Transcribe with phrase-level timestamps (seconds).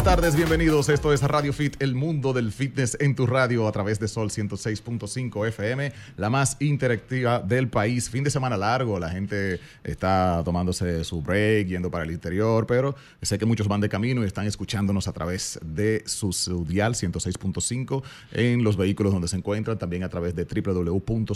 [0.00, 0.88] buenas tardes, bienvenidos.
[0.88, 4.30] Esto es Radio Fit, el mundo del fitness en tu radio a través de Sol
[4.30, 8.08] 106.5 FM, la más interactiva del país.
[8.08, 12.96] Fin de semana largo, la gente está tomándose su break, yendo para el interior, pero
[13.20, 16.94] sé que muchos van de camino y están escuchándonos a través de su, su dial
[16.94, 21.34] 106.5 en los vehículos donde se encuentran, también a través de www.solfm.com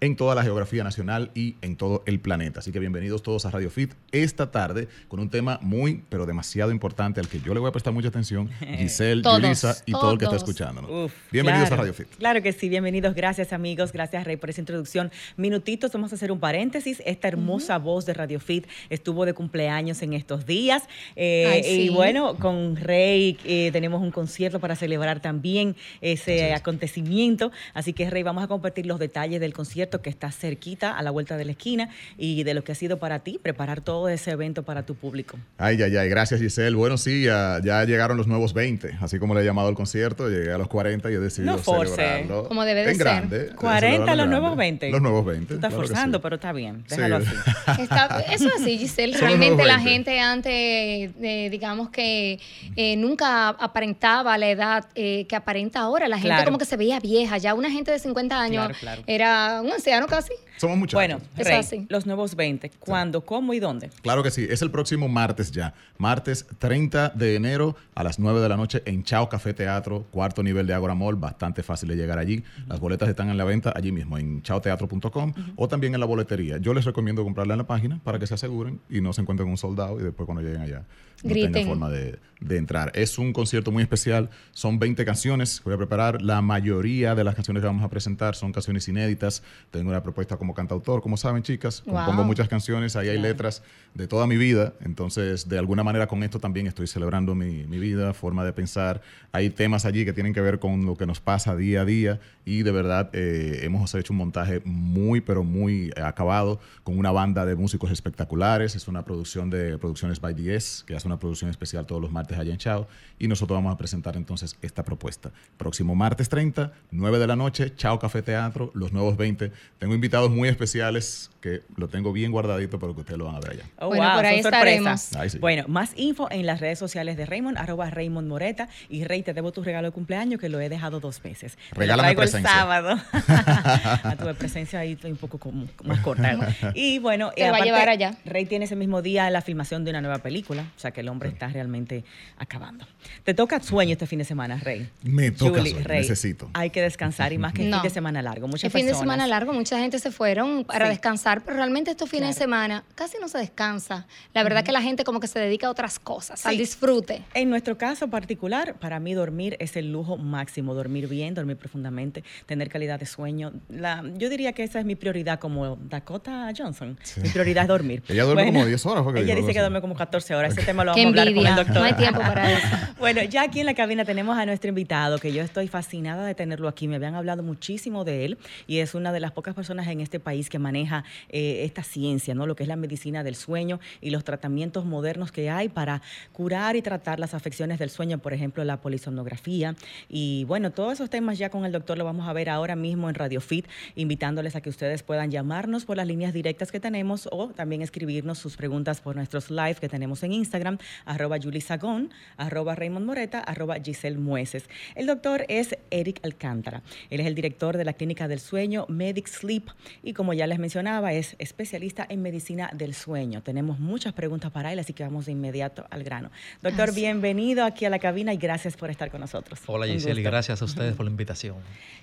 [0.00, 2.60] en toda la geografía nacional y en todo el planeta.
[2.60, 6.70] Así que bienvenidos todos a Radio Fit esta tarde con un tema muy, pero demasiado
[6.70, 10.12] importante importante al que yo le voy a prestar mucha atención, Giselle, Yulisa y todo
[10.12, 10.90] el que está escuchándonos.
[10.90, 11.82] Uf, Bienvenidos claro.
[11.82, 12.08] a Radio Fit.
[12.18, 13.14] Claro que sí, bienvenidos.
[13.14, 15.10] Gracias amigos, gracias Rey por esa introducción.
[15.36, 17.02] Minutitos, vamos a hacer un paréntesis.
[17.04, 20.84] Esta hermosa voz de Radio Fit estuvo de cumpleaños en estos días.
[21.16, 21.70] Eh, Ay, sí.
[21.82, 27.50] Y bueno, con Rey eh, tenemos un concierto para celebrar también ese acontecimiento.
[27.74, 31.10] Así que Rey, vamos a compartir los detalles del concierto que está cerquita, a la
[31.10, 34.30] vuelta de la esquina, y de lo que ha sido para ti preparar todo ese
[34.30, 35.38] evento para tu público.
[35.58, 36.76] Ay, ay, ay, gracias Giselle.
[36.76, 40.28] Bueno, sí, ya, ya llegaron los nuevos 20, así como le he llamado al concierto,
[40.28, 41.94] llegué a los 40 y he decidido No force.
[41.94, 43.04] celebrarlo Como debe de en ser.
[43.06, 43.46] grande.
[43.56, 44.60] 40 celebrarlo los nuevos grande.
[44.86, 44.90] 20.
[44.90, 45.46] Los nuevos 20.
[45.46, 46.22] Tú estás claro forzando, sí.
[46.22, 46.84] pero está bien.
[46.88, 46.96] Sí.
[46.96, 47.28] Déjalo así.
[47.82, 49.12] Está- eso es así, Giselle.
[49.16, 49.90] Son Realmente la 20.
[49.90, 52.38] gente antes, eh, digamos que
[52.76, 56.08] eh, nunca aparentaba la edad eh, que aparenta ahora.
[56.08, 56.44] La gente Claro.
[56.44, 57.38] como que se veía vieja.
[57.38, 59.02] Ya una gente de 50 años Claro, claro.
[59.06, 60.32] era un anciano casi.
[60.56, 60.98] Somos muchachos.
[60.98, 61.86] Bueno, Es Rey, así.
[61.88, 62.70] los nuevos 20.
[62.78, 63.90] ¿Cuándo, cómo y dónde?
[64.02, 65.72] Claro que sí, es el próximo martes ya.
[65.96, 70.42] Martes 30 de enero a las 9 de la noche en Chao Café Teatro, cuarto
[70.42, 72.42] nivel de Agora Mall, bastante fácil de llegar allí.
[72.68, 76.56] Las boletas están en la venta allí mismo, en chaoteatro.com o también en la boletería.
[76.56, 79.46] Yo les recomiendo comprarla en la página para que se aseguren y no se encuentren
[79.46, 80.84] con un soldado y después cuando lleguen allá
[81.22, 82.90] no tengan forma de, de entrar.
[82.94, 86.22] Es un concierto muy especial, son 20 canciones que voy a preparar.
[86.22, 89.42] La mayoría de las canciones que vamos a presentar son canciones inéditas.
[89.70, 91.96] Tengo una propuesta como cantautor, como saben chicas, Wow.
[91.96, 93.62] compongo muchas canciones, ahí hay letras
[93.94, 97.78] de toda mi vida, entonces de alguna manera con esto también estoy celebrando mi, mi
[97.78, 99.02] vida, forma de pensar.
[99.32, 102.20] Hay temas allí que tienen que ver con lo que nos pasa día a día
[102.44, 107.44] y de verdad eh, hemos hecho un montaje muy, pero muy acabado con una banda
[107.44, 108.74] de músicos espectaculares.
[108.76, 112.38] Es una producción de Producciones by DS, que hace una producción especial todos los martes
[112.38, 112.88] allá en Chao
[113.18, 115.30] y nosotros vamos a presentar entonces esta propuesta.
[115.56, 119.52] Próximo martes 30, 9 de la noche, Chao Café Teatro, los nuevos 20.
[119.78, 123.40] Tengo invitados muy especiales que lo tengo bien guardadito, pero que ustedes lo van a
[123.40, 123.64] ver allá.
[123.78, 125.16] Oh, Bueno, wow, por ahí estaremos.
[125.16, 125.38] Ahí sí.
[125.38, 128.68] Bueno, más info en las redes sociales de Raymond, arroba Raymond Moreta.
[128.90, 131.56] Y Rey, te debo tu regalo de cumpleaños que lo he dejado dos veces.
[131.56, 132.50] Te lo Regálame traigo el presencia.
[132.58, 132.96] sábado.
[133.38, 136.32] a tu presencia ahí estoy un poco como- más corta.
[136.34, 136.44] ¿no?
[136.74, 138.16] Y bueno, Te va a llevar allá.
[138.24, 140.62] Rey tiene ese mismo día la filmación de una nueva película.
[140.76, 142.04] O sea que el hombre está realmente
[142.38, 142.86] acabando.
[143.24, 144.88] Te toca sueño este fin de semana, Rey.
[145.02, 146.50] Me toca Julie, sueño, Rey, necesito.
[146.54, 147.78] Hay que descansar y más que el No.
[147.78, 148.46] fin de semana largo.
[148.48, 150.90] Muchas El fin de semana largo, mucha gente se fueron para Sí.
[150.92, 154.06] descansar, pero realmente estos fines de semana casi no se descansa.
[154.34, 157.22] La verdad que la gente como que se dedica a otras cosas, al disfrute.
[157.34, 162.24] En nuestro caso particular, para mí dormir es el lujo máximo, dormir bien, dormir profundamente,
[162.46, 163.52] tener calidad de sueño.
[163.68, 166.98] La, yo diría que esa es mi prioridad como Dakota Johnson.
[167.22, 168.02] Mi prioridad es dormir.
[168.08, 170.52] Ella duerme como 10 horas, Ella dice que duerme como 14 horas.
[170.56, 171.64] Ese tema lo Qué vamos a hablar con el envidia.
[171.64, 171.76] doctor.
[171.76, 172.66] No hay tiempo para eso.
[173.00, 176.34] Bueno, ya aquí en la cabina tenemos a nuestro invitado, que yo estoy fascinada de
[176.34, 176.86] tenerlo aquí.
[176.86, 180.20] Me habían hablado muchísimo de él y es una de las pocas personas en este
[180.20, 182.44] país que maneja eh, esta ciencia, ¿no?
[182.44, 186.02] Lo que es la medicina del sueño y los tratamientos modernos que hay para
[186.34, 189.76] curar y tratar las afecciones del sueño, por ejemplo, la polisomnografía.
[190.10, 193.08] Y bueno, todos esos temas ya con el doctor lo vamos a ver ahora mismo
[193.08, 197.30] en Radio Fit, invitándoles a que ustedes puedan llamarnos por las líneas directas que tenemos
[197.32, 202.10] o también escribirnos sus preguntas por nuestros live que tenemos en Instagram, arroba Julie Sagón,
[202.36, 204.64] arroba Raymond Moreta, arroba Giselle Mueces.
[204.94, 206.82] El doctor es Eric Alcántara.
[207.10, 209.68] Él es el director de la Clínica del Sueño, Medic Sleep,
[210.02, 213.42] y como ya les mencionaba, es especialista en medicina del sueño.
[213.42, 216.30] Tenemos muchas preguntas para él, así que vamos de inmediato al grano.
[216.62, 219.60] Doctor, bienvenido aquí a la cabina y gracias por estar con nosotros.
[219.66, 221.56] Hola Giselle y gracias a ustedes por la invitación.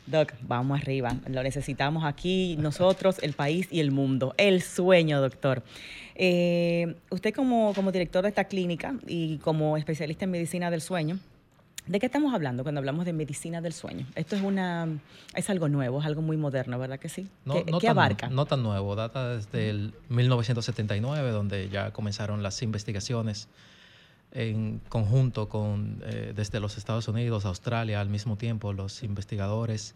[0.05, 1.15] Doc, vamos arriba.
[1.27, 4.33] Lo necesitamos aquí nosotros, el país y el mundo.
[4.37, 5.63] El sueño, doctor.
[6.19, 11.19] Eh, usted como, como director de esta clínica y como especialista en medicina del sueño,
[11.87, 14.05] ¿De qué estamos hablando cuando hablamos de medicina del sueño?
[14.15, 14.89] Esto es una
[15.33, 17.29] es algo nuevo, es algo muy moderno, ¿verdad que sí?
[17.45, 18.27] No, ¿Qué, abarca?
[18.27, 23.47] No tan nuevo, data desde el 1979, donde ya comenzaron las investigaciones
[24.33, 29.95] en conjunto con eh, desde los Estados Unidos, Australia, al mismo tiempo los investigadores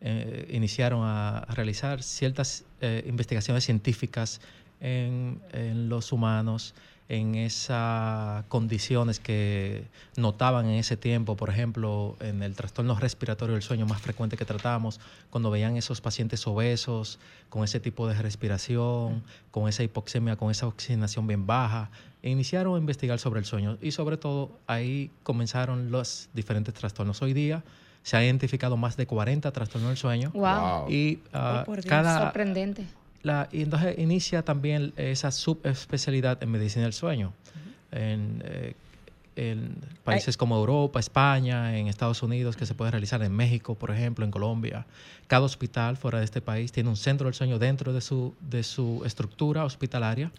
[0.00, 4.40] eh, iniciaron a, realizar ciertas eh, investigaciones científicas
[4.80, 6.74] en, en los humanos
[7.08, 9.86] en esas condiciones que
[10.16, 14.44] notaban en ese tiempo, por ejemplo, en el trastorno respiratorio del sueño más frecuente que
[14.44, 15.00] tratamos,
[15.30, 17.18] cuando veían esos pacientes obesos
[17.50, 21.90] con ese tipo de respiración, con esa hipoxemia, con esa oxigenación bien baja,
[22.22, 27.20] e iniciaron a investigar sobre el sueño y sobre todo ahí comenzaron los diferentes trastornos.
[27.20, 27.62] Hoy día
[28.02, 30.30] se ha identificado más de 40 trastornos del sueño.
[30.32, 30.90] Wow.
[30.90, 32.86] Y uh, cada sorprendente
[33.52, 37.32] y entonces inicia también esa subespecialidad en medicina del sueño.
[37.90, 38.74] En, eh,
[39.36, 43.90] en países como Europa, España, en Estados Unidos, que se puede realizar en México, por
[43.90, 44.86] ejemplo, en Colombia.
[45.26, 48.62] Cada hospital fuera de este país tiene un centro del sueño dentro de su, de
[48.62, 50.30] su estructura hospitalaria,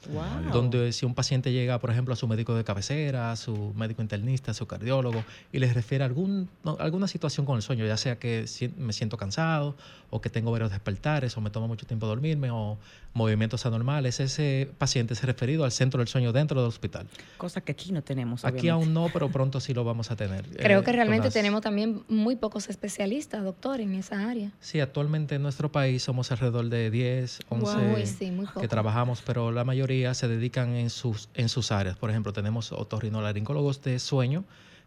[0.51, 4.01] donde si un paciente llega, por ejemplo, a su médico de cabecera, a su médico
[4.01, 6.50] internista, a su cardiólogo, y les refiere algún,
[6.80, 8.45] alguna situación con el sueño, ya sea que
[8.77, 9.75] me siento cansado,
[10.12, 12.77] o que tengo varios despertares, o me toma mucho tiempo dormirme, o
[13.13, 17.07] movimientos anormales, ese paciente es referido al centro del sueño dentro del hospital.
[17.38, 18.45] Cosa que aquí no tenemos.
[18.45, 20.46] Aquí aún no, pero pronto sí lo vamos a tener.
[20.58, 24.52] Creo que eh, realmente tenemos también muy pocos especialistas, doctor, en esa área.
[24.60, 30.14] Sí, actualmente en nuestro país somos alrededor de 10, 11 que trabajamos, pero la mayoría
[30.14, 31.98] se dedican en sus, en sus áreas.
[31.98, 34.46] Por ejemplo, tenemos otorrinolaringólogos de sueño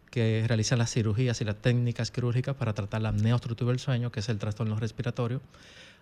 [0.09, 4.19] que realizan las cirugías y las técnicas quirúrgicas para tratar la apnea del sueño, que
[4.21, 5.41] es el trastorno respiratorio.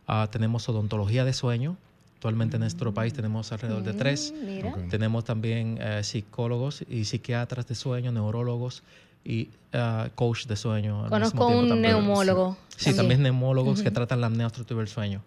[0.07, 1.77] Ah, tenemos odontología de sueño,
[2.17, 4.33] Actualmente en nuestro país tenemos alrededor de tres.
[4.33, 8.81] Mm, tenemos también eh, psicólogos y psiquiatras de sueño, neurólogos
[9.23, 11.07] y uh, coach de sueño.
[11.09, 12.57] Conozco un neumólogo.
[12.75, 15.21] Sí, también, neumólogos que tratan la apnea obstructiva del sueño.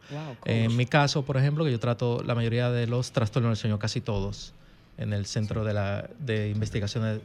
[0.45, 3.79] en mi caso, por ejemplo, que yo trato la mayoría de los trastornos del sueño,
[3.79, 4.53] casi todos,
[4.99, 7.21] en el Centro de, la, de Investigaciones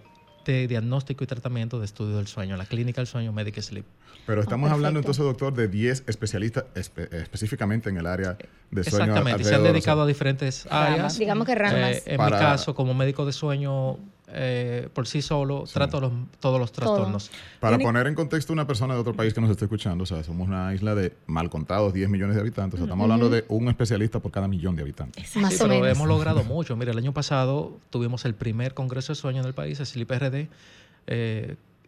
[0.52, 3.86] de Diagnóstico y Tratamiento de Estudio del Sueño, la Clínica del Sueño Medical Sleep.
[4.26, 8.38] Pero estamos hablando entonces, doctor, de 10 especialistas específicamente en el área
[8.72, 9.06] de sueño.
[9.06, 11.18] Exactamente, se han dedicado a diferentes áreas.
[11.18, 11.98] Digamos que ramas.
[11.98, 16.72] Eh, en mi caso, como médico de sueño, eh, por sí solo, trato todos los
[16.72, 17.30] trastornos.
[17.60, 20.24] Para poner en contexto una persona de otro país que nos esté escuchando, o sea,
[20.24, 23.46] somos una isla de mal contados 10 millones de habitantes, o sea, estamos hablando de
[23.50, 25.36] un especialista por cada millón de habitantes.
[25.36, 26.76] Más o pero hemos logrado mucho.
[26.76, 30.12] Mira, el año pasado tuvimos el primer congreso de sueño en el país, el SLIP
[30.12, 30.48] RD, eh,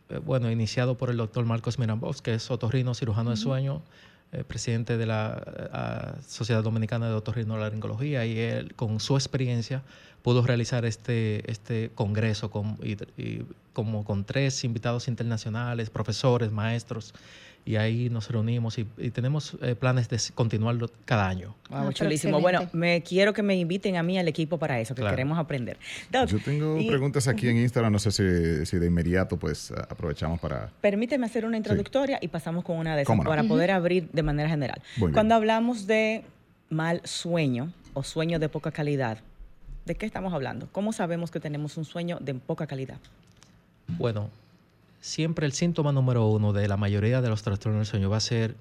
[0.09, 3.81] eh, bueno, iniciado por el doctor Marcos Mirambos, que es otorrino cirujano de sueño,
[4.31, 9.83] eh, presidente de la Sociedad Dominicana de Otorrinolaringología, y él, con su experiencia,
[10.21, 12.77] pudo realizar este, este congreso con,
[13.73, 17.13] como con tres invitados internacionales, profesores, maestros,
[17.67, 21.53] y ahí nos reunimos y, tenemos eh, planes de continuarlo cada año.
[21.69, 22.39] Wow, ah, chulísimo.
[22.39, 25.77] Bueno, me quiero que me inviten a mí al equipo para eso, que queremos aprender.
[26.11, 30.69] Yo tengo preguntas aquí en Instagram, no sé si, si, de inmediato pues aprovechamos para...
[30.79, 34.47] Permíteme hacer una introductoria y pasamos con una de esas para poder abrir de manera
[34.47, 34.81] general.
[35.11, 36.23] Cuando hablamos de
[36.69, 39.17] mal sueño o sueño de poca calidad,
[39.85, 40.69] ¿de qué estamos hablando?
[40.71, 42.99] ¿Cómo sabemos que tenemos un sueño de poca calidad?
[43.87, 44.29] Bueno,
[45.01, 48.21] siempre el síntoma número uno de la mayoría de los trastornos del sueño va a
[48.21, 48.55] ser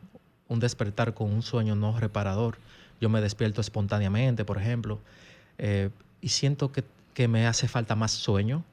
[0.48, 2.58] un despertar con un sueño no reparador.
[3.00, 5.00] Yo me despierto espontáneamente, por ejemplo,
[5.58, 5.90] eh,
[6.20, 8.64] y siento que, que, me hace falta más sueño.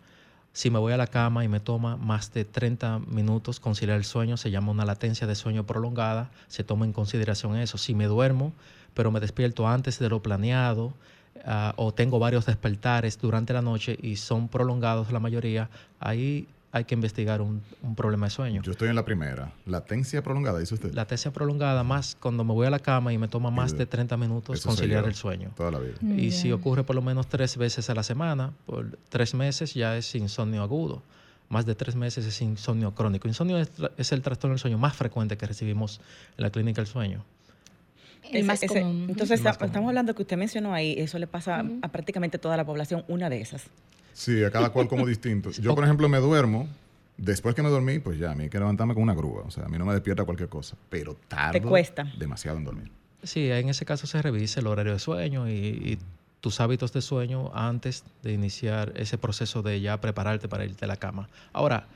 [0.54, 4.06] Si me voy a la cama y me toma más de 30 minutos conciliar el
[4.06, 7.78] sueño, se llama una latencia de sueño prolongada, se toma en consideración eso.
[7.78, 8.54] Si me duermo,
[8.94, 10.94] pero me despierto antes de lo planeado,
[11.46, 16.86] ah, o tengo varios despertares durante la noche y son prolongados la mayoría, ahí hay
[16.86, 17.62] que investigar un,
[17.96, 18.64] problema de sueño.
[18.64, 19.54] Yo estoy en la primera.
[19.68, 20.92] Latencia prolongada, dice usted.
[20.92, 24.18] Latencia prolongada, más cuando me voy a la cama y me toma más de 30
[24.18, 25.52] minutos conciliar el sueño.
[25.56, 25.94] Toda la vida.
[26.02, 29.96] Y si ocurre por lo menos tres veces a la semana, por tres meses ya
[29.96, 31.04] es insomnio agudo.
[31.48, 33.28] Más de tres meses es insomnio crónico.
[33.28, 36.02] Insomnio es, el trastorno del sueño más frecuente que recibimos
[36.38, 37.24] en la clínica del sueño.
[38.32, 39.06] El más común.
[39.10, 43.06] Entonces, estamos hablando que usted mencionó ahí, eso le pasa a prácticamente toda la población,
[43.08, 43.70] una de esas.
[44.14, 45.52] Sí, a cada cual como distinto.
[45.52, 46.68] Yo, por ejemplo, me duermo.
[47.18, 49.44] Después que me dormí, pues ya, a mí hay que levantarme con una grúa.
[49.46, 50.76] O sea, a mí no me despierta cualquier cosa.
[50.90, 52.12] Pero tardo Te cuesta.
[52.18, 52.92] demasiado en dormir.
[53.24, 55.98] Sí, en ese caso se revisa el horario de sueño y,
[56.42, 60.90] tus hábitos de sueño antes de iniciar ese proceso de ya prepararte para irte a
[60.90, 61.30] la cama.
[61.54, 61.88] Ahora,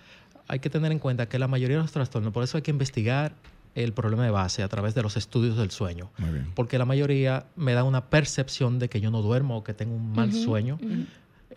[0.47, 2.71] hay que tener en cuenta que la mayoría de los trastornos, por eso hay que
[2.71, 3.33] investigar
[3.75, 6.09] el problema de base a través de los estudios del sueño.
[6.17, 6.51] Muy bien.
[6.55, 9.93] Porque la mayoría me da una percepción de que yo no duermo o que tengo
[9.93, 10.79] un mal sueño.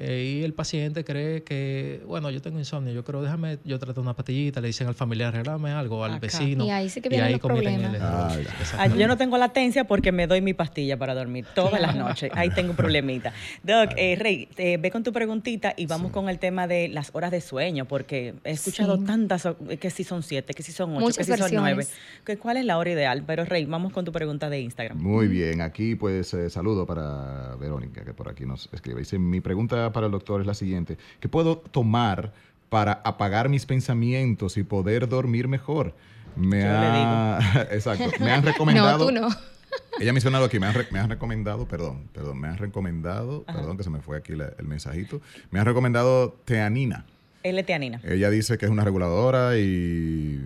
[0.02, 4.00] Eh, y el paciente cree que, bueno, yo tengo insomnio, yo creo, déjame, yo trato
[4.00, 6.20] una pastillita, le dicen al familiar, regálame algo, al Acá.
[6.20, 6.64] vecino.
[6.64, 8.74] Y ahí sí que vienen los cometen el problemas.
[8.78, 12.30] Ah, yo no tengo latencia porque me doy mi pastilla para dormir todas las noches.
[12.34, 13.34] Ahí tengo un problemita.
[13.62, 17.10] Doc, eh, Rey, eh, ve con tu preguntita y vamos con el tema de las
[17.14, 19.04] horas de sueño, porque he escuchado Sí.
[19.04, 21.86] tantas, o- que si son siete, que si son ocho, Muchas que si son nueve.
[22.24, 23.22] Que ¿Cuál es la hora ideal?
[23.26, 24.96] Pero Rey, vamos con tu pregunta de Instagram.
[24.98, 29.00] Muy bien, aquí pues eh, saludo para Verónica, que por aquí nos escribe.
[29.00, 30.98] Dice, mi pregunta para el doctor es la siguiente.
[31.20, 32.32] ¿Qué puedo tomar
[32.68, 35.94] para apagar mis pensamientos y poder dormir mejor?
[36.36, 37.38] Me Yo le ha...
[37.72, 38.10] Exacto.
[38.20, 39.06] Me han No, recomendado...
[39.06, 39.28] tú no.
[40.00, 43.58] Ella ha mencionado aquí, me han, me han recomendado, perdón, perdón, me han recomendado, Ajá.
[43.58, 45.20] perdón que se me fue aquí la- el mensajito,
[45.50, 47.04] me han recomendado teanina.
[47.42, 48.00] L-teanina.
[48.04, 50.40] Ella dice que es una reguladora y,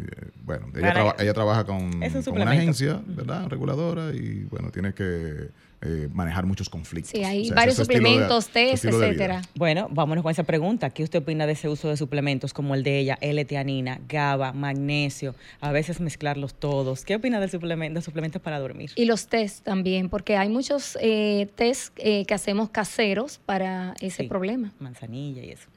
[0.44, 3.48] bueno, ella, traba- ella trabaja con, Es un con una agencia, ¿verdad?
[3.48, 5.48] Reguladora y, bueno, tiene que
[5.86, 7.10] eh, manejar muchos conflictos.
[7.10, 9.42] Sí, hay O sea, varios suplementos, su test, etcétera.
[9.54, 10.88] Bueno, vámonos con esa pregunta.
[10.90, 15.34] ¿Qué usted opina de ese uso de suplementos como el de ella, L-teanina, GABA, magnesio,
[15.60, 17.04] a veces mezclarlos todos?
[17.04, 18.92] ¿Qué opina del suplemento, de suplementos para dormir?
[18.96, 24.22] Y los test también, porque hay muchos eh, test eh, que hacemos caseros para ese
[24.22, 24.28] Sí.
[24.28, 24.72] problema.
[24.78, 25.68] Manzanilla y eso.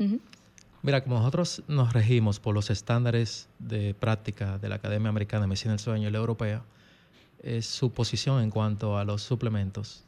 [0.84, 5.48] Mira, como nosotros nos regimos por los estándares de práctica de la Academia Americana de
[5.48, 6.62] Medicina del Sueño y la Europea,
[7.42, 10.04] es su posición en cuanto a los suplementos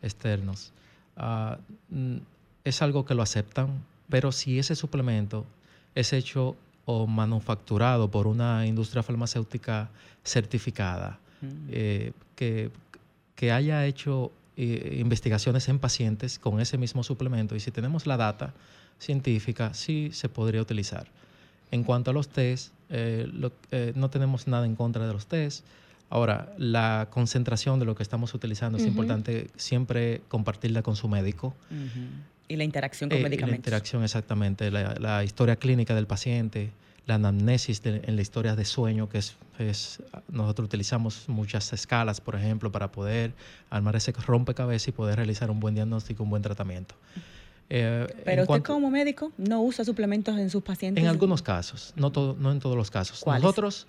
[0.00, 0.72] externos.
[1.16, 1.58] Ah,
[1.90, 2.16] mm,
[2.64, 5.44] es algo que lo aceptan, pero si ese suplemento
[5.94, 9.90] es hecho o manufacturado por una industria farmacéutica
[10.24, 11.18] certificada,
[11.70, 12.70] eh, que,
[13.34, 18.16] que haya hecho eh, investigaciones en pacientes con ese mismo suplemento y si tenemos la
[18.16, 18.54] data
[18.98, 21.06] científica, sí se podría utilizar.
[21.70, 25.26] En cuanto a los test, eh, lo- eh, no tenemos nada en contra de los
[25.26, 25.64] test.
[26.10, 28.90] Ahora, la concentración de lo que estamos utilizando es Ujú.
[28.90, 31.54] importante siempre compartirla con su médico.
[31.70, 32.00] Ujú.
[32.48, 33.58] Y la interacción con Eh, y la medicamentos.
[33.60, 34.70] interacción, exactamente.
[34.70, 36.70] La, la historia clínica del paciente,
[37.06, 42.20] la anamnesis de- en la historia de sueño, que es, es- nosotros utilizamos muchas escalas,
[42.20, 43.32] por ejemplo, para poder
[43.70, 46.94] armar ese rompecabezas y poder realizar un buen diagnóstico, un buen tratamiento.
[47.74, 51.02] Eh, Pero usted cuanto- como médico no usa suplementos en sus pacientes.
[51.02, 53.20] en algunos casos, no, todo, no en todos los casos.
[53.20, 53.42] ¿Cuáles?
[53.42, 53.86] Nosotros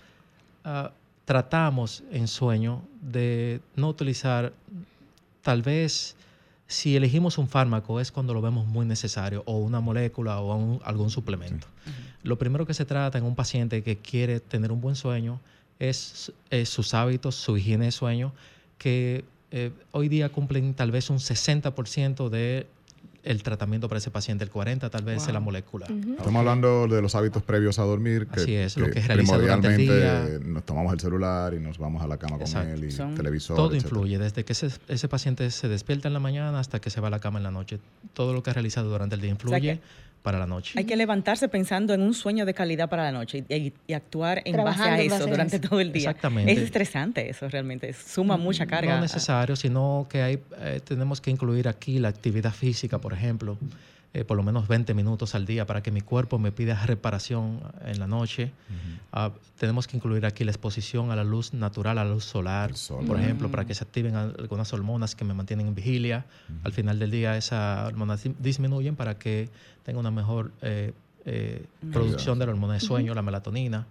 [0.64, 0.92] ah,
[1.26, 4.54] tratamos en sueño de no utilizar,
[5.42, 6.16] tal vez
[6.66, 10.80] si elegimos un fármaco es cuando lo vemos muy necesario, o una molécula o un-
[10.86, 11.68] algún suplemento.
[12.24, 15.42] Lo primero que se trata en un paciente que quiere tener un buen sueño
[15.80, 18.32] es, es sus hábitos, su higiene de sueño,
[18.78, 22.66] que eh, hoy día cumplen tal vez un 60% de
[23.24, 25.88] el tratamiento para ese paciente, el 40% tal vez es la molécula.
[25.88, 28.28] Estamos hablando de los hábitos previos a dormir.
[28.28, 30.40] Que, Así es, lo que es el primordialmente día.
[30.44, 32.74] nos tomamos el celular y nos vamos a la cama con Exacto.
[32.74, 33.56] él y Son- televisor.
[33.56, 33.88] Todo etcétera.
[33.90, 37.08] influye, desde que ese, ese paciente se despierta en la mañana hasta que se va
[37.08, 37.80] a la cama en la noche.
[38.14, 39.80] Todo lo que ha realizado durante el día influye que
[40.24, 40.74] para la noche.
[40.80, 43.94] Hay que levantarse pensando en un sueño de calidad para la noche y, y- y
[43.94, 45.70] actuar en base Trabajando a en eso base a durante eso.
[45.70, 46.10] todo el día.
[46.10, 46.52] Exactamente.
[46.52, 48.96] Es estresante eso realmente, suma mucha carga.
[48.96, 53.58] No necesario, sino que hay, eh, tenemos que incluir aquí la actividad física, por ejemplo,
[54.14, 57.62] eh, por lo menos 20 minutos al día para que mi cuerpo me pida reparación
[57.86, 58.52] en la noche.
[59.12, 62.76] Ah, tenemos que incluir aquí la exposición a la luz natural, a la luz solar,
[62.76, 63.06] sol.
[63.06, 66.26] por ejemplo, para que se activen al- algunas hormonas que me mantienen en vigilia.
[66.64, 69.50] Al final del día esas hormonas di- disminuyen para que
[69.84, 70.94] tenga una mejor eh,
[71.26, 73.88] eh, producción de la hormona de sueño, la melatonina.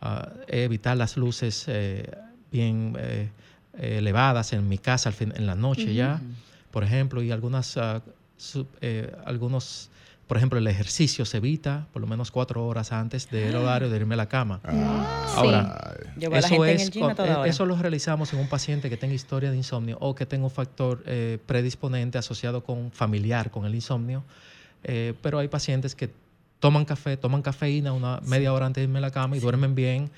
[0.00, 2.10] Ah, evitar las luces eh,
[2.52, 2.94] bien
[3.78, 6.20] elevadas en mi casa al fin- en la noche ya,
[6.70, 8.02] por ejemplo, y algunas, ah,
[8.36, 9.90] sub- eh, algunos,
[10.26, 13.96] por ejemplo, el ejercicio se evita por lo menos cuatro horas antes del horario de
[13.96, 14.60] irme a la cama.
[14.64, 15.60] Ah, Ahora,
[16.46, 16.48] a
[16.90, 17.14] con- toda
[17.46, 20.44] eh, eso lo realizamos en un paciente que tenga historia de insomnio o que tenga
[20.44, 24.24] un factor eh, predisponente asociado con familiar con el insomnio.
[24.84, 26.10] Eh, pero hay pacientes que
[26.60, 29.74] toman café, toman cafeína una media hora antes de irme a la cama y duermen
[29.74, 30.10] bien,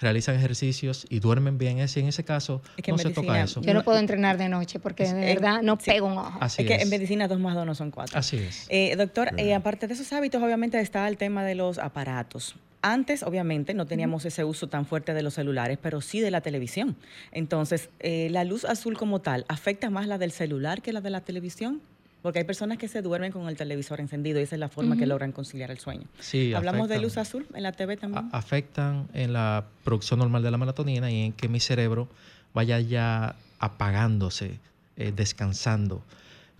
[0.00, 1.78] realizan ejercicios y duermen bien.
[1.78, 3.60] Es, en ese caso Es que no se toca eso.
[3.62, 5.90] Yo no puedo entrenar de noche porque de Eh, verdad no sí.
[5.90, 6.38] pego un ojo.
[6.40, 8.18] Así es que en medicina dos más dos no son cuatro.
[8.18, 8.66] Así es.
[8.68, 12.56] Eh, doctor, eh, aparte de esos hábitos, obviamente está el tema de los aparatos.
[12.82, 16.40] Antes, obviamente, no teníamos ese uso tan fuerte de los celulares, pero sí de la
[16.40, 16.94] televisión.
[17.32, 21.10] Entonces, eh, la luz azul como tal, ¿afecta más la del celular que la de
[21.10, 21.80] la televisión?
[22.26, 24.96] Porque hay personas que se duermen con el televisor encendido y esa es la forma
[24.96, 25.10] que Ujú.
[25.10, 26.08] logran conciliar el sueño.
[26.18, 27.02] Sí, Hablamos de afectan.
[27.04, 28.28] luz azul en la TV también.
[28.32, 32.08] a- afectan en la producción normal de la melatonina y en que mi cerebro
[32.52, 34.58] vaya ya apagándose,
[34.96, 36.02] eh, descansando.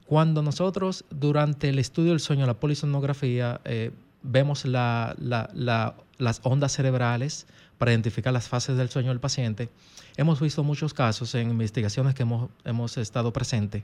[0.06, 3.90] Cuando nosotros, durante el estudio del sueño, la polisonografía, eh,
[4.22, 9.68] vemos la- la- la- las ondas cerebrales para identificar las fases del sueño del paciente,
[10.16, 13.82] hemos visto muchos casos en investigaciones que hemos, hemos estado presentes,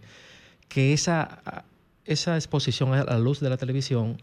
[0.69, 1.65] que esa,
[2.05, 4.21] esa exposición a la luz de la televisión,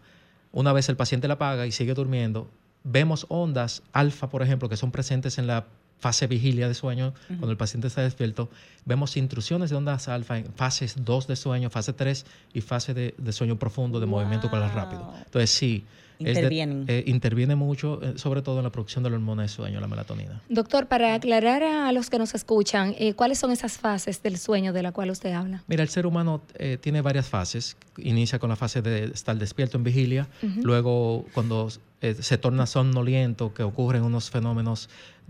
[0.52, 2.50] una vez el paciente la apaga y sigue durmiendo,
[2.84, 5.66] vemos ondas alfa, por ejemplo, que son presentes en la
[6.00, 8.50] fase vigilia de sueño, cuando el paciente está despierto,
[8.86, 13.16] vemos intrusiones de ondas alfa en fases 2 de sueño, fase 3 y fase de,
[13.18, 15.04] de sueño profundo, de movimiento ocular rápido.
[15.04, 15.16] Wow.
[15.26, 15.86] Entonces, sí,
[16.20, 16.86] de- Intervienen.
[16.88, 19.88] eh, interviene mucho, eh, sobre todo en la producción de la hormona de sueño, la
[19.88, 20.42] melatonina.
[20.50, 24.74] Doctor, para aclarar a los que nos escuchan, eh, ¿cuáles son esas fases del sueño
[24.74, 25.64] de la cual usted habla?
[25.68, 27.78] Mira, el ser humano eh, tiene varias fases.
[27.98, 30.28] Inicia con la fase de estar despierto en vigilia,
[30.62, 31.70] luego cuando
[32.02, 34.90] eh, se torna somnoliento, que ocurren unos fenómenos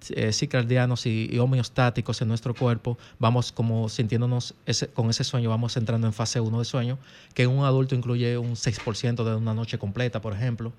[0.09, 4.55] eh, circadianos y, y homeostáticos en nuestro cuerpo, vamos como sintiéndonos
[4.93, 6.97] con ese sueño, vamos entrando en fase 1 de sueño,
[7.33, 10.73] que en un adulto incluye un 6% de una noche completa, por ejemplo.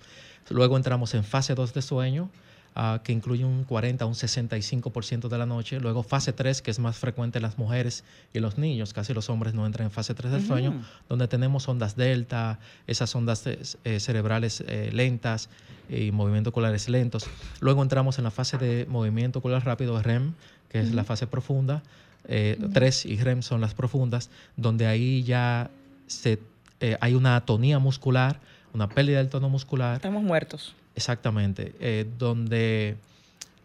[0.48, 2.30] Luego entramos en fase 2 de sueño,
[2.74, 5.80] ah, que incluye un 40 a un 65% de la noche.
[5.80, 9.30] Luego fase 3, que es más frecuente en las mujeres y los niños, casi los
[9.30, 13.58] hombres no entran en fase 3 del sueño, donde tenemos ondas delta, esas ondas eh,
[13.84, 15.48] eh, cerebrales eh, lentas
[15.88, 17.26] y movimientos oculares lentos.
[17.60, 20.34] Luego entramos en la fase de movimiento ocular rápido, REM,
[20.68, 21.82] que es la fase profunda.
[22.26, 25.70] 3 y REM son las profundas, donde ahí ya
[26.06, 26.38] se,
[26.80, 28.40] eh, hay una atonía muscular,
[28.72, 29.96] una pérdida del tono muscular.
[29.96, 30.74] Estamos muertos.
[30.94, 32.96] Exactamente, eh, donde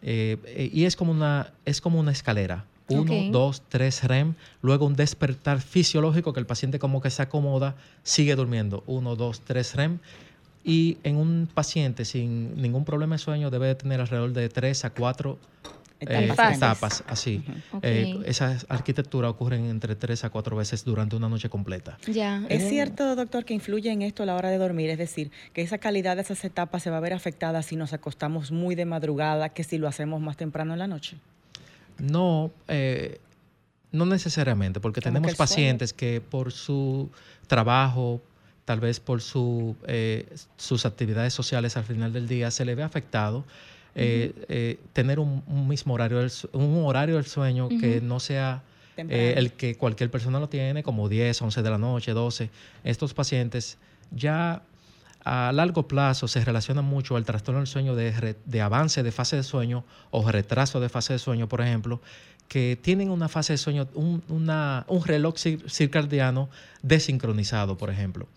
[0.02, 2.64] eh, eh, y es como una es como una escalera.
[2.88, 3.32] Uno, Ok.
[3.32, 8.36] dos, tres REM, luego un despertar fisiológico que el paciente como que se acomoda, sigue
[8.36, 8.84] durmiendo.
[8.86, 9.98] Uno, dos, tres REM.
[10.62, 14.84] Y en un paciente sin ningún problema de sueño debe de tener alrededor de tres
[14.84, 15.38] a cuatro
[16.00, 16.36] eh, Etapas.
[16.36, 16.56] Fases.
[16.56, 17.42] etapas, así.
[17.82, 21.98] Eh, esas arquitecturas ocurren entre tres a cuatro veces durante una noche completa.
[22.06, 22.42] Ya.
[22.48, 24.90] ¿Es cierto, doctor, que influye en esto a la hora de dormir?
[24.90, 27.92] Es decir, que esa calidad de esas etapas se va a ver afectada si nos
[27.92, 31.16] acostamos muy de madrugada que si lo hacemos más temprano en la noche.
[31.98, 33.18] No, eh,
[33.92, 35.48] no necesariamente, porque Como tenemos que el sueño.
[35.48, 37.10] pacientes que por su
[37.46, 38.20] trabajo,
[38.66, 40.26] tal vez por su, eh,
[40.58, 43.44] sus actividades sociales al final del día, se le ve afectado
[43.96, 48.62] eh, eh, tener un, un mismo horario, del, un horario del sueño que no sea
[49.10, 52.50] eh, el que cualquier persona lo tiene, como 10, 11 de la noche, 12.
[52.84, 53.78] Estos pacientes
[54.10, 54.62] ya
[55.24, 59.10] a largo plazo se relaciona mucho al trastorno del sueño de, re- de avance de
[59.12, 62.00] fase de sueño o retraso de fase de sueño, por ejemplo,
[62.48, 66.48] que tienen una fase de sueño, un, una- un reloj cir- circadiano
[66.82, 68.28] desincronizado, por ejemplo.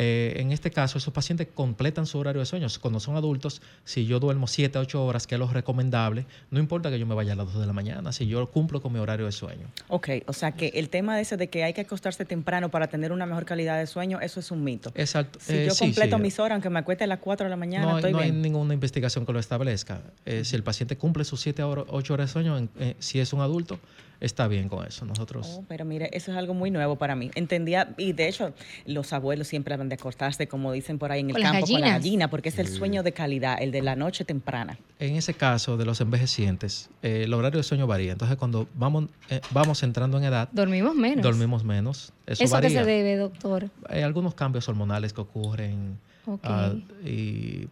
[0.00, 2.68] Eh, en este caso, esos pacientes completan su horario de sueño.
[2.80, 6.60] Cuando son adultos, si yo duermo 7 a 8 horas, que es lo recomendable, no
[6.60, 8.92] importa que yo me vaya a las 2 de la mañana, si yo cumplo con
[8.92, 9.66] mi horario de sueño.
[9.88, 12.86] Ok, o sea que el tema de ese de que hay que acostarse temprano para
[12.86, 14.92] tener una mejor calidad de sueño, eso es un mito.
[14.94, 15.40] Exacto.
[15.42, 16.22] Si Eh, yo completo sí.
[16.22, 18.30] mis horas, aunque me acueste a las 4 de la mañana, no, estoy no hay
[18.30, 20.00] ninguna investigación que lo establezca.
[20.24, 23.18] Eh, si el paciente cumple sus 7 o 8 horas de sueño, en- eh, si
[23.18, 23.80] es un adulto,
[24.20, 25.04] está bien con eso.
[25.04, 25.58] Nosotros...
[25.60, 27.30] Oh, pero mire, eso es algo muy nuevo para mí.
[27.34, 28.52] Entendía, y de hecho,
[28.86, 31.80] los abuelos siempre hablan de acostarse, como dicen por ahí en el Con campo, con
[31.80, 34.78] la gallina, porque es el sueño de calidad, el de la noche temprana.
[34.98, 38.12] En ese caso de los envejecientes, eh, el horario de sueño varía.
[38.12, 41.22] Entonces, cuando vamos, eh, vamos entrando en edad, Dormimos menos.
[41.22, 42.12] dormimos menos.
[42.26, 42.80] Eso, ¿Eso a qué varía.
[42.84, 43.70] se debe, doctor?
[43.88, 46.40] Hay algunos cambios hormonales que ocurren, Ok.
[46.44, 46.72] ah,
[47.04, 47.68] y, y-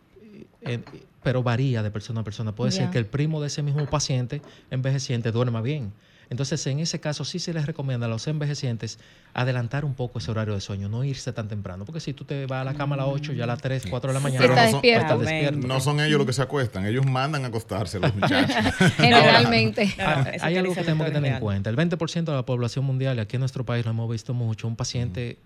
[0.63, 0.85] en-
[1.23, 2.55] pero varía de persona a persona.
[2.55, 2.83] Puede Ya.
[2.83, 5.93] ser que el primo de ese mismo paciente envejeciente duerma bien.
[6.29, 8.99] Entonces, en ese caso, sí se les recomienda a los envejecientes
[9.33, 11.85] adelantar un poco ese horario de sueño, no irse tan temprano.
[11.85, 13.85] Porque si tú te vas a la cama a las 8, ya a las 3,
[13.89, 14.99] 4 de la mañana, Está no son- despierto.
[14.99, 15.41] a estar Amén.
[15.45, 15.67] despierto.
[15.69, 18.57] No son ellos los que se acuestan, ellos mandan a acostarse a los muchachos.
[18.97, 19.87] Generalmente.
[19.99, 21.71] No, no, Ah, hay algo que tenemos que tener en cuenta.
[21.71, 24.67] El 20% de la población mundial, y aquí en nuestro país lo hemos visto mucho,
[24.69, 25.39] un paciente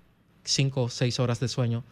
[0.50, 1.84] 5 o 6 horas de sueño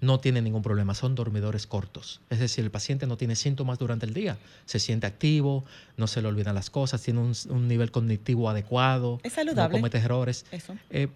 [0.00, 2.20] no tiene ningún problema, son dormidores cortos.
[2.30, 5.64] Es decir, el paciente no tiene síntomas durante el día, se siente activo,
[5.96, 9.72] no se le olvidan las cosas, tiene un, un nivel cognitivo adecuado, Es saludable.
[9.74, 10.46] no comete errores.
[10.52, 10.76] Eso.
[10.90, 11.08] Eh,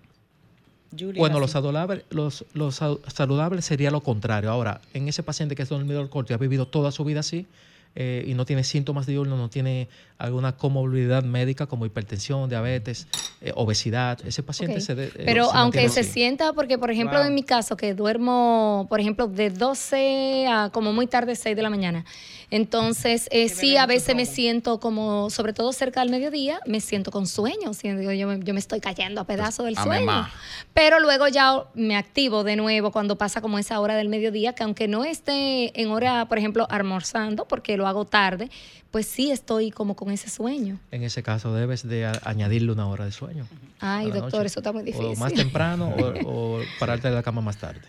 [0.90, 4.50] Julia, bueno, los saludables, los, los sal- saludables sería lo contrario.
[4.50, 7.46] Ahora, en ese paciente que es dormidor corto y ha vivido toda su vida así
[7.94, 13.06] eh, y no tiene síntomas diurnos, no tiene alguna comorbilidad médica como hipertensión, diabetes,
[13.40, 14.82] eh, obesidad, ese paciente Ok.
[14.82, 14.94] se...
[14.94, 16.10] de- eh, Pero se aunque se así.
[16.10, 17.28] sienta, porque por ejemplo Wow.
[17.28, 21.62] en mi caso, que duermo, por ejemplo, de 12 a como muy tarde, 6 de
[21.62, 22.04] la mañana.
[22.50, 27.10] Entonces, eh, sí, a veces me siento como, sobre todo cerca del mediodía, me siento
[27.10, 27.74] con sueño.
[27.74, 30.28] siento que yo, me, yo me estoy cayendo a pedazos del a sueño.
[30.74, 34.62] Pero luego ya me activo de nuevo cuando pasa como esa hora del mediodía, que
[34.64, 38.50] aunque no esté en hora, por ejemplo, almorzando, porque lo hago tarde,
[38.90, 40.78] pues sí estoy como con ese sueño.
[40.90, 43.46] En ese caso debes de añadirle una hora de sueño.
[43.80, 45.06] Ay, doctor, eso está muy difícil.
[45.06, 45.94] O más temprano
[46.26, 47.80] o, pararte de la cama más tarde.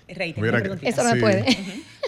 [0.82, 1.46] eso no puede.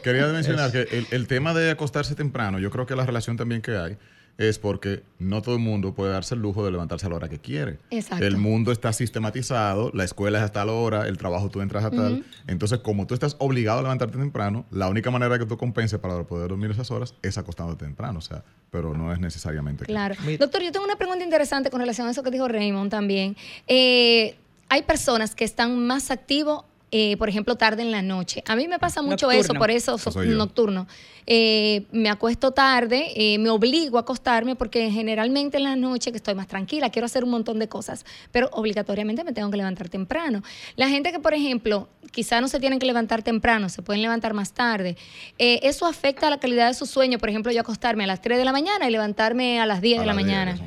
[0.03, 3.75] Quería mencionar que el tema de acostarse temprano, yo creo que la relación también que
[3.75, 3.97] hay
[4.37, 7.29] es porque no todo el mundo puede darse el lujo de levantarse a la hora
[7.29, 7.77] que quiere.
[7.89, 8.25] Exacto.
[8.25, 11.91] El mundo está sistematizado, la escuela es hasta la hora, el trabajo tú entras a
[11.91, 12.25] tal.
[12.47, 16.23] Entonces, como tú estás obligado a levantarte temprano, la única manera que tú compenses para
[16.23, 19.85] poder dormir esas horas es acostándote temprano, o sea, pero no es necesariamente.
[19.85, 20.15] Claro.
[20.39, 23.35] Doctor, yo tengo una pregunta interesante con relación a eso que dijo Raymond también.
[23.67, 24.35] Eh,
[24.69, 26.63] hay personas que están más activos
[26.93, 28.43] eh, por ejemplo, tarde en la noche.
[28.47, 30.87] A mí me pasa mucho eso, por eso nocturno.
[31.25, 36.17] Eh, me acuesto tarde, eh, me obligo a acostarme porque generalmente en la noche que
[36.17, 39.87] estoy más tranquila, quiero hacer un montón de cosas, pero obligatoriamente me tengo que levantar
[39.87, 40.43] temprano.
[40.75, 44.33] La gente que, por ejemplo, quizá no se tienen que levantar temprano, se pueden levantar
[44.33, 44.97] más tarde,
[45.37, 47.19] eso afecta a la calidad de su sueño.
[47.19, 50.01] Por ejemplo, yo acostarme a las 3 de la mañana y levantarme a las 10
[50.01, 50.59] de la mañana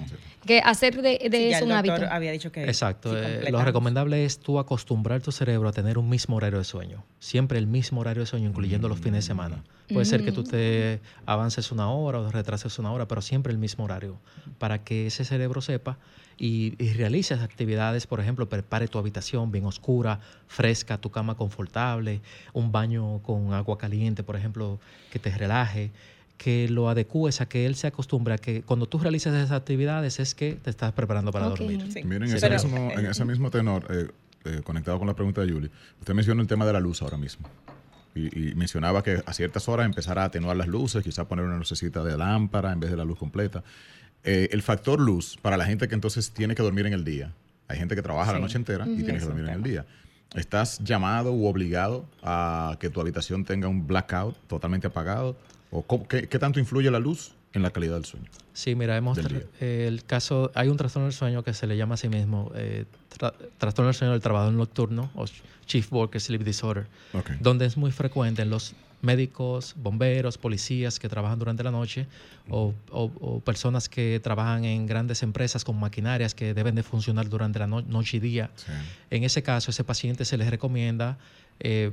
[0.45, 1.19] que hacer de,
[1.51, 2.07] eso un hábito.
[2.11, 3.17] había dicho que Exacto.
[3.17, 7.05] Eh, lo recomendable es tú acostumbrar tu cerebro a tener un mismo horario de sueño.
[7.19, 9.65] Siempre el mismo horario de sueño, incluyendo los fines de semana.
[9.93, 13.59] Puede ser que tú te avances una hora o retrases una hora, pero siempre el
[13.59, 14.19] mismo horario.
[14.59, 15.99] Para que ese cerebro sepa
[16.39, 22.21] y, y realices actividades, por ejemplo, prepare tu habitación bien oscura, fresca, tu cama confortable,
[22.53, 24.81] un baño con agua caliente, por ejemplo,
[25.11, 25.91] que te relaje
[26.37, 30.21] que lo adecues a que él se acostumbre a que cuando tú realices esas actividades
[30.21, 31.85] es que te estás preparando para dormir.
[32.05, 34.09] Miren, en, ese mismo, en ese mismo tenor, eh,
[34.45, 35.71] eh, conectado con la pregunta de Julie,
[36.01, 37.49] usted mencionó el tema de la luz ahora mismo.
[38.17, 42.05] Y, mencionaba que a ciertas horas empezará a atenuar las luces, quizás poner una lucecita
[42.05, 43.65] de lámpara en vez de la luz completa.
[44.23, 47.33] Eh, el factor luz, para la gente que entonces tiene que dormir en el día,
[47.67, 49.85] hay gente que trabaja la noche entera y tiene que dormir en el día.
[50.35, 55.37] ¿Estás llamado u obligado a que tu habitación tenga un blackout totalmente apagado
[55.83, 58.27] qué, tanto influye la luz en la calidad del sueño?
[58.53, 59.19] Sí, mira, hemos
[59.61, 62.85] el caso, hay un trastorno del sueño que se le llama a sí mismo eh,
[63.59, 65.25] trastorno del sueño del trabajador nocturno o
[65.67, 66.87] Chief Worker Sleep Disorder,
[67.41, 72.07] donde es muy frecuente en los médicos, bomberos, policías que trabajan durante la noche
[72.51, 72.73] o,
[73.45, 78.17] personas que trabajan en grandes empresas con maquinarias que deben de funcionar durante la noche
[78.17, 78.51] y día.
[79.11, 81.19] En ese caso, ese paciente se les recomienda
[81.61, 81.93] eh,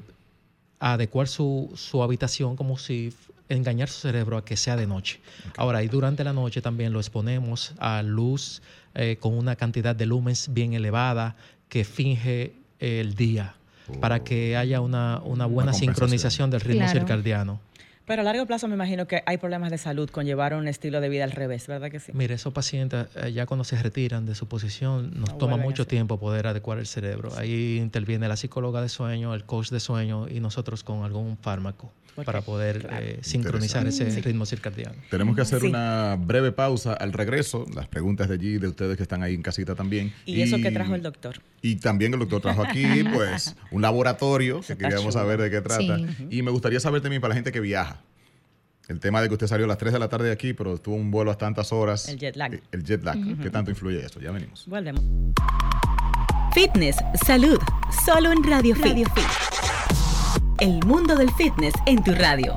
[0.80, 3.14] adecuar su, su habitación como si
[3.54, 5.20] engañar su cerebro a que sea de noche.
[5.58, 8.62] Ahora, y durante la noche también lo exponemos a luz
[8.96, 11.36] eh, con una cantidad de lumens bien elevada
[11.70, 13.56] que finge el día
[14.00, 17.60] para que haya una, buena sincronización del ritmo circadiano.
[18.06, 21.00] Pero a largo plazo me imagino que hay problemas de salud con llevar un estilo
[21.02, 22.12] de vida al revés, ¿verdad que sí?
[22.14, 26.20] Mire, esos pacientes eh, ya cuando se retiran de su posición nos toma mucho tiempo
[26.20, 27.32] poder adecuar el cerebro.
[27.38, 31.92] Ahí interviene la psicóloga de sueño, el coach de sueño y nosotros con algún fármaco
[32.16, 34.96] para poder eh, sincronizar ese ritmo circadiano.
[35.10, 37.66] Tenemos que hacer una breve pausa al regreso.
[37.74, 40.14] Las preguntas de allí, de ustedes que están ahí en casita también.
[40.26, 41.42] Y, eso que trajo el doctor.
[41.62, 46.00] Y también el doctor trajo aquí, pues, un laboratorio que queríamos saber de qué trata.
[46.30, 48.02] Y me gustaría saber también para la gente que viaja.
[48.88, 50.78] El tema de que usted salió a las 3 de la tarde de aquí, pero
[50.78, 52.10] tuvo un vuelo a tantas horas.
[52.10, 52.60] El jet lag.
[52.72, 53.18] El jet lag.
[53.42, 54.20] ¿Qué tanto influye eso?
[54.20, 54.66] Ya venimos.
[54.68, 55.02] Volvemos.
[56.54, 57.58] Fitness, salud,
[58.06, 59.71] solo en Radio, Radio Fit.
[60.62, 62.54] El mundo del fitness en tu radio.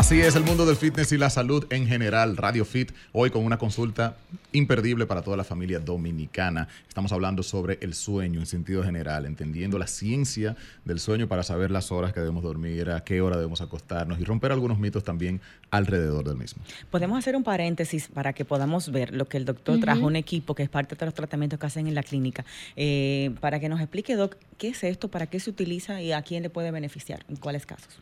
[0.00, 2.38] Así es el mundo del fitness y la salud en general.
[2.38, 4.16] Radio Fit, hoy con una consulta
[4.50, 6.68] imperdible para toda la familia dominicana.
[6.88, 11.70] Estamos hablando sobre el sueño en sentido general, entendiendo la ciencia del sueño para saber
[11.70, 15.42] las horas que debemos dormir, a qué hora debemos acostarnos y romper algunos mitos también
[15.70, 16.62] alrededor del mismo.
[16.90, 20.54] Podemos hacer un paréntesis para que podamos ver lo que el doctor trajo, un equipo
[20.54, 23.80] que es parte de los tratamientos que hacen en la clínica, eh, para que nos
[23.80, 27.22] explique, Doc, qué es esto, para qué se utiliza y a quién le puede beneficiar,
[27.28, 28.00] en cuáles casos.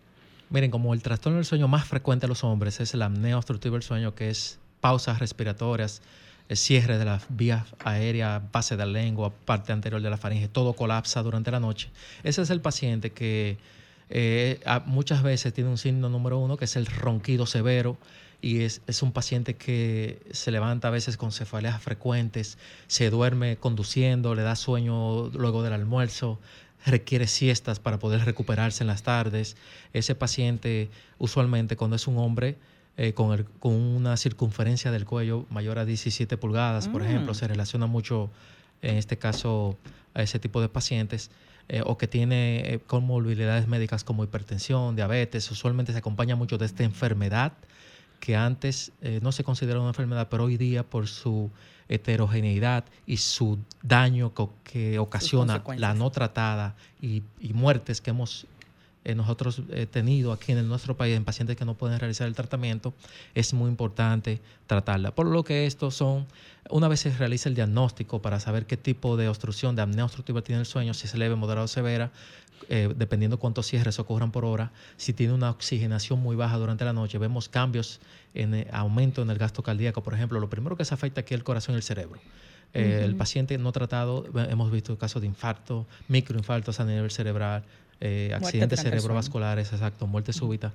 [0.51, 3.75] Miren, como el trastorno del sueño más frecuente a los hombres es la apnea obstructiva
[3.75, 6.01] del sueño, que es pausas respiratorias,
[6.49, 10.49] el cierre de las vías aéreas, base de la lengua, parte anterior de la faringe,
[10.49, 11.91] todo colapsa durante la noche.
[12.23, 13.59] Ese es el paciente que
[14.09, 17.99] eh, muchas veces tiene un signo número uno, que es el ronquido severo,
[18.41, 22.57] y es, un paciente que se levanta a veces con cefaleas frecuentes,
[22.87, 26.39] se duerme conduciendo, le da sueño luego del almuerzo,
[26.87, 29.57] requiere siestas para poder recuperarse en las tardes.
[29.93, 32.57] Ese paciente, usualmente cuando es un hombre
[32.97, 37.49] eh, con, con, una circunferencia del cuello mayor a 17 pulgadas, por ejemplo, se mm.
[37.49, 38.31] relaciona mucho,
[38.83, 39.77] en este caso,
[40.15, 41.31] a ese tipo de pacientes.
[41.71, 46.65] Eh, o que tiene eh, comorbilidades médicas como hipertensión, diabetes, usualmente se acompaña mucho de
[46.65, 47.53] esta enfermedad
[48.21, 51.51] que antes eh, no se consideraba una enfermedad, pero hoy día por su
[51.89, 54.33] heterogeneidad y su daño
[54.65, 57.23] que, ocasiona la no tratada y,
[57.55, 58.47] muertes que hemos
[59.05, 62.35] eh, nosotros eh, tenido aquí en nuestro país en pacientes que no pueden realizar el
[62.35, 62.93] tratamiento,
[63.35, 65.15] es muy importante tratarla.
[65.15, 66.27] Por lo que estos son,
[66.69, 70.43] una vez se realiza el diagnóstico para saber qué tipo de obstrucción, de apnea obstructiva
[70.43, 72.11] tiene el sueño, si es leve, moderado o severa,
[72.69, 76.93] eh, dependiendo cuántos cierres ocurran por hora, si tiene una oxigenación muy baja durante la
[76.93, 78.01] noche, vemos cambios
[78.35, 81.35] en eh, aumento en el gasto cardíaco, por ejemplo, lo primero que se afecta aquí
[81.35, 82.21] es el corazón y el cerebro.
[82.75, 87.65] Eh, el paciente no tratado, hemos visto casos de infarto, microinfartos a nivel cerebral,
[88.35, 90.73] accidentes cerebrovasculares, exacto, muerte súbita.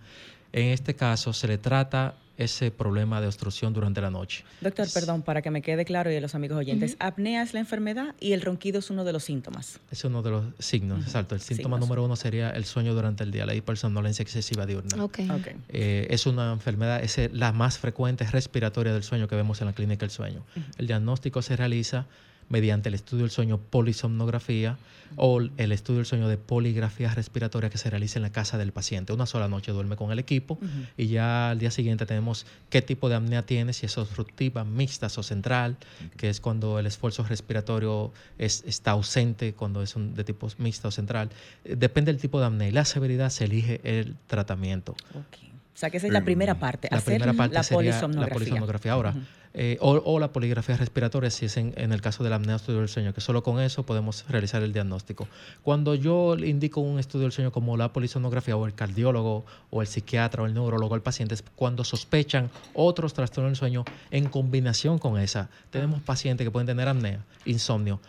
[0.54, 4.44] En este caso se le trata ese problema de obstrucción durante la noche.
[4.62, 7.60] Doctor, perdón, para que me quede claro y a los amigos oyentes, apnea es la
[7.60, 9.80] enfermedad y el ronquido es uno de los síntomas.
[9.92, 11.36] Es uno de los signos, exacto.
[11.36, 15.04] El síntoma número uno sería el sueño durante el día, la hipersomnolencia excesiva diurna.
[15.04, 15.28] Okay.
[15.70, 19.74] Eh, es una enfermedad, es la más frecuente respiratoria del sueño que vemos en la
[19.74, 20.44] clínica del sueño.
[20.78, 22.08] El diagnóstico se realiza
[22.50, 24.78] mediante el estudio del sueño polisomnografía
[25.16, 28.72] o el estudio del sueño de poligrafía respiratoria que se realiza en la casa del
[28.72, 29.14] paciente.
[29.14, 30.58] Una sola noche duerme con el equipo
[30.98, 35.08] y ya al día siguiente tenemos qué tipo de apnea tiene, si es obstructiva, mixta
[35.08, 35.78] o central,
[36.18, 40.88] que es cuando el esfuerzo respiratorio es, está ausente, cuando es un, de tipo mixta
[40.88, 41.30] o central.
[41.64, 44.96] Eh, depende del tipo de apnea y la severidad se elige el tratamiento.
[45.14, 48.28] O sea, que esa es la primera parte, la primera parte la polisomnografía.
[48.28, 48.92] La polisomnografía.
[48.92, 49.16] Ahora,
[49.56, 53.14] eh, o, la poligrafía respiratoria, si es en, el caso de la apnea del sueño,
[53.14, 55.28] que solo con eso podemos realizar el diagnóstico.
[55.62, 59.88] Cuando yo indico un estudio del sueño como la polisonografía o el cardiólogo o el
[59.88, 64.98] psiquiatra o el neurólogo al paciente, es cuando sospechan otros trastornos del sueño en combinación
[64.98, 65.50] con esa.
[65.70, 68.00] Tenemos pacientes que pueden tener apnea, insomnio,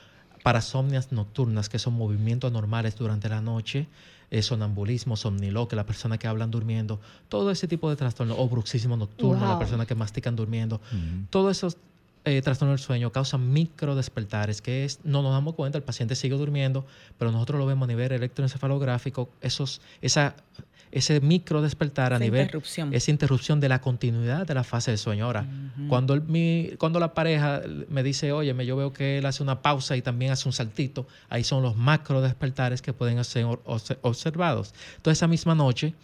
[0.43, 3.87] parasomnias nocturnas, que son movimientos anormales durante la noche,
[4.35, 8.97] eh, sonambulismo, somniloquia, la persona que hablan durmiendo, todo ese tipo de trastornos, o bruxismo
[8.97, 10.81] nocturno, la persona que mastican durmiendo,
[11.31, 11.77] todos esos
[12.25, 16.17] eh, trastornos del sueño causan micro despertares, que es, no nos damos cuenta, el paciente
[16.17, 16.85] sigue durmiendo,
[17.17, 20.35] pero nosotros lo vemos a nivel electroencefalográfico, esos, esa
[20.95, 22.95] ese micro despertar a nivel interrupción.
[22.95, 25.25] esa interrupción de la continuidad de la fase de sueño.
[25.25, 25.45] Ahora,
[25.89, 29.97] cuando, mi, cuando la pareja me dice, oye, yo veo que él hace una pausa
[29.97, 33.45] y también hace un saltito, ahí son los macro despertares que pueden ser
[34.03, 34.73] observados.
[34.97, 35.95] Entonces, esa misma noche,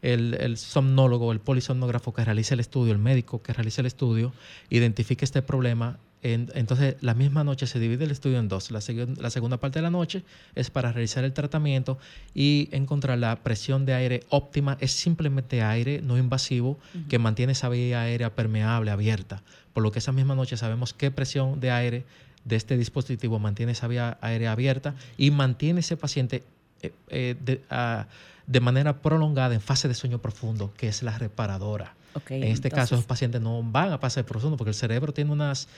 [0.00, 4.32] el, el, somnólogo, el polisomnógrafo que realiza el estudio, el médico que realiza el estudio,
[4.70, 5.98] identifica este problema
[6.32, 8.70] entonces, la misma noche se divide el estudio en dos.
[8.70, 11.98] La, segunda parte de la noche es para realizar el tratamiento
[12.34, 14.76] y encontrar la presión de aire óptima.
[14.80, 19.42] Es simplemente aire no invasivo que mantiene esa vía aérea permeable, abierta.
[19.72, 22.04] Por lo que esa misma noche sabemos qué presión de aire
[22.44, 26.44] de este dispositivo mantiene esa vía aérea abierta y mantiene ese paciente
[26.82, 28.06] eh, eh, ah,
[28.46, 31.94] de manera prolongada en fase de sueño profundo, que es la reparadora
[32.28, 35.68] en este caso, los pacientes no van a pasar profundo porque el cerebro tiene unas,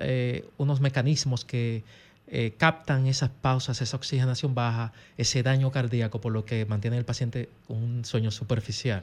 [0.00, 1.82] eh, unos mecanismos que
[2.28, 7.04] eh, captan esas pausas, esa oxigenación baja, ese daño cardíaco, por lo que mantiene el
[7.04, 9.02] paciente un sueño superficial.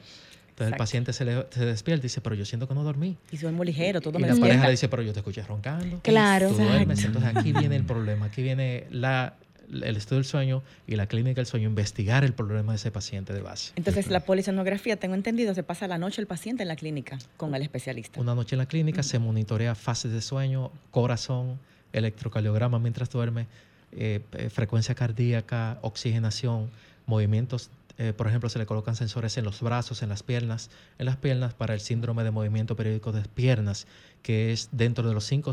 [0.50, 3.16] Entonces el paciente se, le, se, despierta y dice, pero yo siento que no dormí.
[3.30, 6.00] Y muy ligero, todo y me la pareja le dice, pero yo te escuché roncando.
[6.02, 6.48] Claro.
[6.48, 7.04] Tú duermes.
[7.04, 9.34] Entonces aquí viene el problema, aquí viene la,
[9.70, 13.32] el estudio del sueño y la clínica del sueño investigar el problema de ese paciente
[13.32, 13.72] de base.
[13.76, 17.54] Entonces, la polisonografía, tengo entendido, se pasa la noche el paciente en la clínica con
[17.54, 18.20] el especialista.
[18.20, 21.58] Una noche en la clínica se monitorea fases de sueño, corazón,
[21.92, 23.46] electrocardiograma mientras duerme,
[23.92, 26.70] eh, eh, frecuencia cardíaca, oxigenación,
[27.06, 31.06] movimientos eh, por ejemplo, se le colocan sensores en los brazos, en las piernas, en
[31.06, 33.88] las piernas para el síndrome de movimiento periódico de piernas,
[34.22, 35.50] que es dentro de los cinco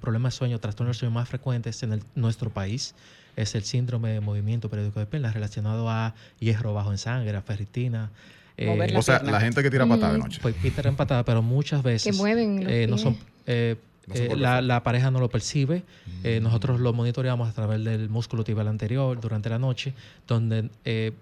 [0.00, 2.94] problemas de sueño, trastornos de sueño más frecuentes en nuestro país
[3.38, 7.40] es el síndrome de movimiento periódico de piernas relacionado a hierro bajo en sangre, a
[7.40, 8.10] ferritina.
[8.56, 10.22] Eh, o sea, la gente que tira patada de mm.
[10.22, 10.40] noche.
[10.42, 13.76] Pues tira patada, pero muchas veces que mueven eh, no son eh,
[14.36, 15.84] la, pareja no lo percibe.
[16.24, 16.42] Mm.
[16.42, 19.94] nosotros lo monitoreamos a través del músculo tibial anterior durante la noche,
[20.26, 20.70] donde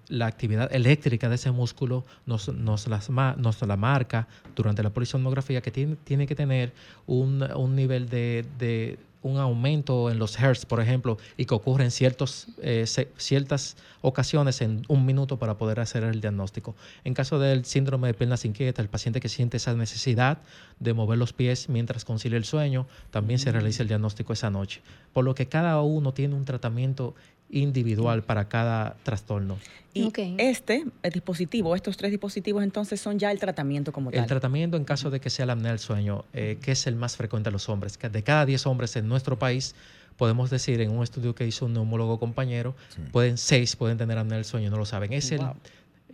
[0.07, 5.61] la actividad eléctrica de ese músculo nos, nos, las, nos la marca durante la polisomnografía
[5.61, 6.73] que tiene, tiene que tener
[7.05, 11.91] un, un nivel de un aumento en los hertz, por ejemplo, y que ocurre en
[11.91, 12.85] ciertos, eh,
[13.17, 16.75] ciertas ocasiones en un minuto para poder hacer el diagnóstico.
[17.03, 20.39] En caso del síndrome de piernas inquietas, el paciente que siente esa necesidad
[20.79, 24.81] de mover los pies mientras concilia el sueño, también se realiza el diagnóstico esa noche.
[25.13, 27.15] Por lo que cada uno tiene un tratamiento
[27.49, 29.57] individual para cada trastorno.
[29.93, 34.19] Y este dispositivo, estos tres dispositivos, entonces son ya el tratamiento como tal.
[34.21, 36.95] El tratamiento en caso de que sea la apnea del sueño, eh, que es el
[36.95, 37.97] más frecuente a los hombres.
[37.97, 39.75] De cada 10 hombres en nuestro país,
[40.17, 42.75] podemos decir en un estudio que hizo un neumólogo compañero,
[43.11, 45.13] pueden seis pueden tener apnea del sueño, no lo saben.
[45.13, 45.41] Es el,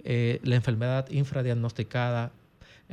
[0.03, 2.31] eh, la enfermedad infradiagnosticada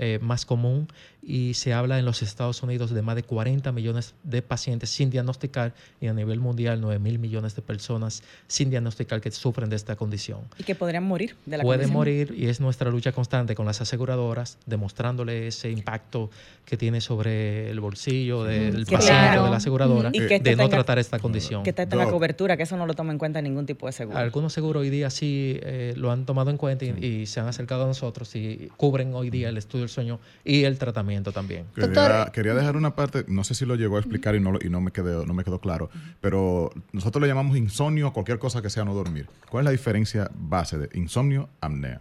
[0.02, 0.88] eh, más común
[1.22, 5.10] y se habla en los Estados Unidos de más de 40 millones de pacientes sin
[5.10, 9.76] diagnosticar y a nivel mundial 9 mil millones de personas sin diagnosticar que sufren de
[9.76, 10.40] esta condición.
[10.58, 12.30] Y que podrían morir de la Pueden condición.
[12.30, 16.30] morir y es nuestra lucha constante con las aseguradoras, demostrándole ese impacto
[16.64, 19.42] que tiene sobre el bolsillo del Que paciente claro.
[19.42, 21.62] o de la aseguradora Y que de no tenga- tratar esta condición.
[21.62, 23.92] Que está en la cobertura, que eso no lo toma en cuenta ningún tipo de
[23.92, 24.16] seguro.
[24.16, 27.46] Algunos seguros hoy día sí eh, lo han tomado en cuenta y, y se han
[27.48, 31.66] acercado a nosotros y cubren hoy día el estudio sueño y el tratamiento también.
[31.74, 34.54] Quería, Doctor- quería dejar una parte, no sé si lo llegó a explicar y no,
[34.62, 38.38] y no, me, quedó, no me quedó claro, pero nosotros le llamamos insomnio a cualquier
[38.38, 39.26] cosa que sea no dormir.
[39.50, 42.00] ¿Cuál es la diferencia base de insomnio, apnea?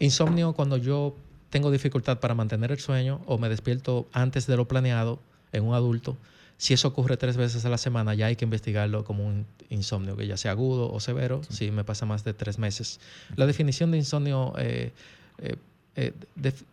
[0.00, 1.16] Insomnio cuando yo
[1.50, 5.18] tengo dificultad para mantener el sueño o me despierto antes de lo planeado
[5.52, 6.16] en un adulto.
[6.56, 10.16] Si eso ocurre tres veces a la semana, ya hay que investigarlo como un insomnio,
[10.16, 12.98] que ya sea agudo o severo, si me pasa más de tres meses.
[13.36, 14.92] La definición de insomnio, eh,
[15.38, 15.56] eh,
[15.94, 16.64] eh, def-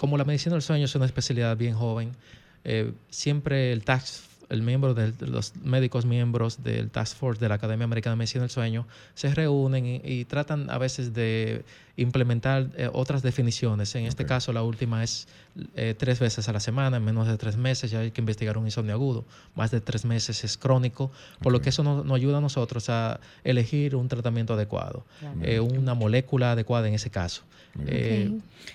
[0.00, 2.12] como la medicina del sueño es una especialidad bien joven,
[2.64, 7.56] eh, siempre el tax el miembro de los médicos miembros del Task Force de la
[7.56, 11.66] Academia Americana de Medicina del Sueño se reúnen y, y tratan a veces de
[12.02, 13.94] implementar eh, otras definiciones.
[13.94, 15.28] En este caso, la última es
[15.74, 18.56] eh, tres veces a la semana, en menos de tres meses ya hay que investigar
[18.58, 19.24] un insomnio agudo.
[19.54, 21.10] Más de tres meses es crónico,
[21.42, 25.38] por lo que eso nos, nos ayuda a nosotros a elegir un tratamiento adecuado, Claro.
[25.42, 27.42] eh, una molécula adecuada en ese caso.
[27.86, 28.30] Eh.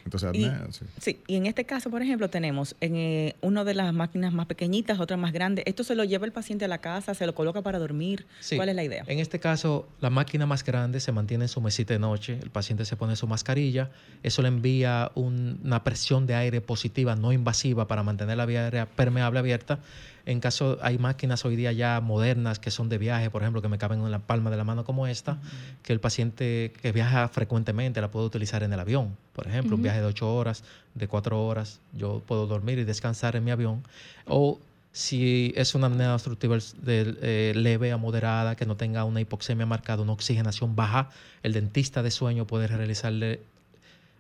[0.06, 0.86] Entonces, Y- sí.
[1.02, 4.46] Sí, y en este caso, por ejemplo, tenemos en eh, una de las máquinas más
[4.46, 5.64] pequeñitas, otra más grande.
[5.66, 8.26] ¿Esto se lo lleva el paciente a la casa, se lo coloca para dormir?
[8.40, 8.56] Sí.
[8.56, 9.04] ¿Cuál es la idea?
[9.08, 12.52] En este caso, la máquina más grande se mantiene en su mesita de noche, el
[12.52, 13.90] paciente se pone su mascarilla,
[14.24, 18.62] eso le envía un- una presión de aire positiva, no invasiva, para mantener la vía
[18.62, 19.80] aérea permeable abierta.
[20.26, 23.68] En caso, hay máquinas hoy día ya modernas que son de viaje, por ejemplo, que
[23.70, 25.38] me caben en la palma de la mano como esta,
[25.84, 29.16] que el paciente que viaja frecuentemente la puede utilizar en el avión.
[29.34, 30.64] Por ejemplo, un viaje de ocho horas,
[30.96, 33.84] de cuatro horas, yo puedo dormir y descansar en mi avión.
[34.26, 34.60] O
[34.96, 39.66] si es una apnea obstructiva de, eh, leve a moderada, que no tenga una hipoxemia
[39.66, 41.10] marcada, una oxigenación baja,
[41.44, 43.42] el dentista de sueño puede realizarle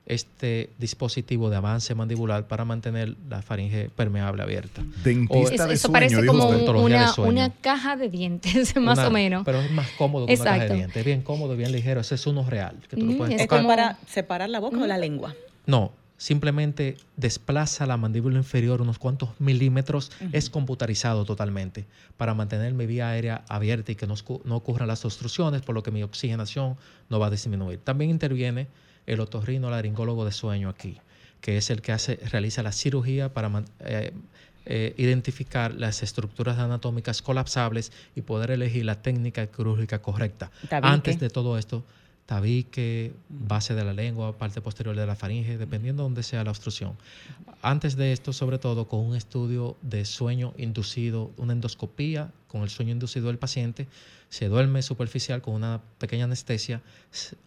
[0.05, 4.83] este dispositivo de avance mandibular para mantener la faringe permeable abierta.
[5.03, 6.49] Dentista Eso, de eso sueño, parece como
[6.83, 7.31] una, de sueño.
[7.31, 9.45] una caja de dientes, más Una- o menos.
[9.45, 10.97] Pero es más cómodo que una caja de dientes.
[10.97, 12.01] Es bien cómodo, bien ligero.
[12.01, 13.59] Ese es uno real, que tú lo Mm, puedes es ¿Esto tocar.
[13.59, 15.33] es como- para separar la boca o la lengua?
[15.65, 20.11] No, simplemente desplaza la mandíbula inferior unos cuantos milímetros.
[20.31, 21.85] Es computarizado totalmente
[22.17, 24.15] para mantener mi vía aérea abierta y que no,
[24.55, 26.77] ocurran las obstrucciones, por lo que mi oxigenación
[27.09, 27.79] no va a disminuir.
[27.79, 28.67] También interviene
[29.05, 30.97] el otorrino laringólogo de sueño aquí,
[31.41, 34.11] que es el que hace, realiza la cirugía para eh,
[34.65, 40.49] eh, identificar las estructuras anatómicas colapsables y poder elegir la técnica quirúrgica correcta.
[40.71, 41.83] Antes de todo esto,
[42.25, 46.49] tabique, base de la lengua, parte posterior de la faringe, dependiendo de dónde sea la
[46.51, 46.93] obstrucción.
[47.61, 52.69] Antes de esto, sobre todo, con un estudio de sueño inducido, una endoscopía con el
[52.69, 53.87] sueño inducido del paciente,
[54.29, 56.81] se duerme superficial con una pequeña anestesia,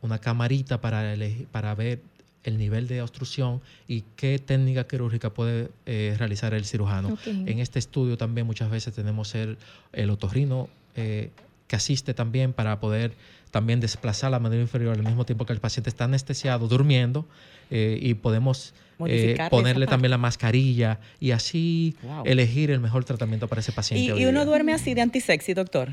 [0.00, 2.00] una camarita para, elegir- para ver
[2.44, 7.18] el nivel de obstrucción y qué técnica quirúrgica puede eh, realizar el cirujano.
[7.26, 9.58] En este estudio también muchas veces tenemos el,
[9.92, 11.30] el otorrino eh,
[11.66, 13.12] que asiste también para poder
[13.50, 17.26] también desplazar la mandíbula inferior al mismo tiempo que el paciente está anestesiado, durmiendo,
[17.70, 18.74] eh, y podemos
[19.06, 22.24] eh, ponerle también la mascarilla y así Wow.
[22.26, 24.18] elegir el mejor tratamiento para ese paciente.
[24.18, 25.90] Y, y uno duerme así de antisexy, doctor.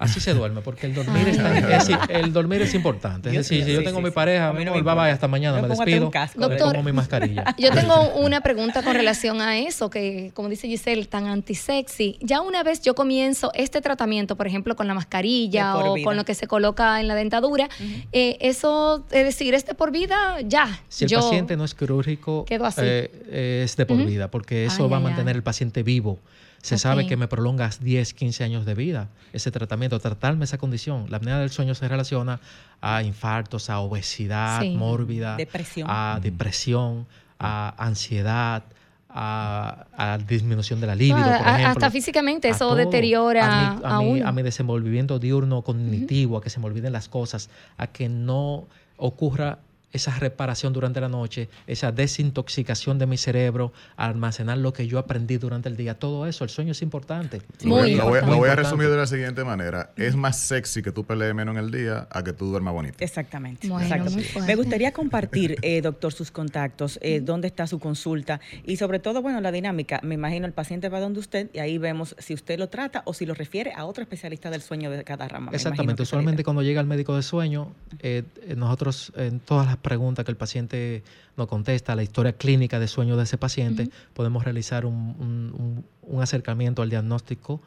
[0.00, 1.30] Así se duerme, porque el dormir, Ay.
[1.32, 3.28] está- es, decir, el dormir es importante.
[3.28, 4.14] Es decir, si yo tengo sí, mi sí.
[4.14, 6.72] pareja, A mí mi no me hasta mañana, Me despido, casco, me Doctor.
[6.72, 7.44] pongo mi mascarilla.
[7.58, 12.18] Yo tengo una pregunta con relación a eso, que como dice Giselle, tan antisexy.
[12.20, 16.04] Ya una vez yo comienzo este tratamiento, por ejemplo, con la mascarilla o vida.
[16.04, 17.68] con lo que se coloca en la dentadura,
[18.12, 20.80] eh, eso, es decir, este por vida, ya.
[20.88, 22.80] Si el yo- paciente no es quirúrgico, Quedo así.
[22.84, 26.18] eh, es de por vida, porque eso Ay, va a mantener el paciente vivo.
[26.62, 31.06] Se sabe que me prolongas 10, 15 años de vida ese tratamiento, tratarme esa condición.
[31.08, 32.40] La apnea del sueño se relaciona
[32.82, 34.70] a infartos, a obesidad Sí.
[34.76, 35.86] mórbida, Depresión.
[35.90, 37.06] a depresión,
[37.38, 38.64] a ansiedad,
[39.08, 41.68] a, a disminución de la libido, por a- ejemplo.
[41.68, 42.76] hasta físicamente A eso todo.
[42.76, 44.28] deteriora a mi, a a mi- uno.
[44.28, 48.66] a mi desenvolvimiento diurno cognitivo, a que se me olviden las cosas, a que no
[48.98, 49.58] ocurra
[49.92, 55.36] esa reparación durante la noche, esa desintoxicación de mi cerebro, almacenar lo que yo aprendí
[55.38, 55.98] durante el día.
[55.98, 57.42] Todo eso, el sueño es importante.
[57.62, 58.30] Lo voy, Muy lo voy- importante.
[58.30, 59.90] lo voy a resumir de la siguiente manera.
[59.96, 62.96] Es más sexy que tú pelees menos en el día a que tú duermas bonito.
[63.00, 63.68] Exactamente.
[63.68, 64.06] Bueno.
[64.46, 69.22] Me gustaría compartir, eh, doctor, sus contactos, eh, dónde está su consulta y sobre todo,
[69.22, 70.00] bueno, la dinámica.
[70.02, 73.14] Me imagino el paciente va donde usted y ahí vemos si usted lo trata o
[73.14, 75.50] si lo refiere a otro especialista del sueño de cada rama.
[75.52, 76.02] Exactamente.
[76.02, 80.30] Usualmente cuando llega el médico de sueño, eh, eh, nosotros en todas las preguntas que
[80.30, 81.02] el paciente
[81.36, 86.82] nos contesta, la historia clínica de sueño de ese paciente, podemos realizar un, un acercamiento
[86.82, 87.60] al diagnóstico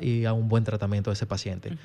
[0.00, 1.76] y a un buen tratamiento de ese paciente.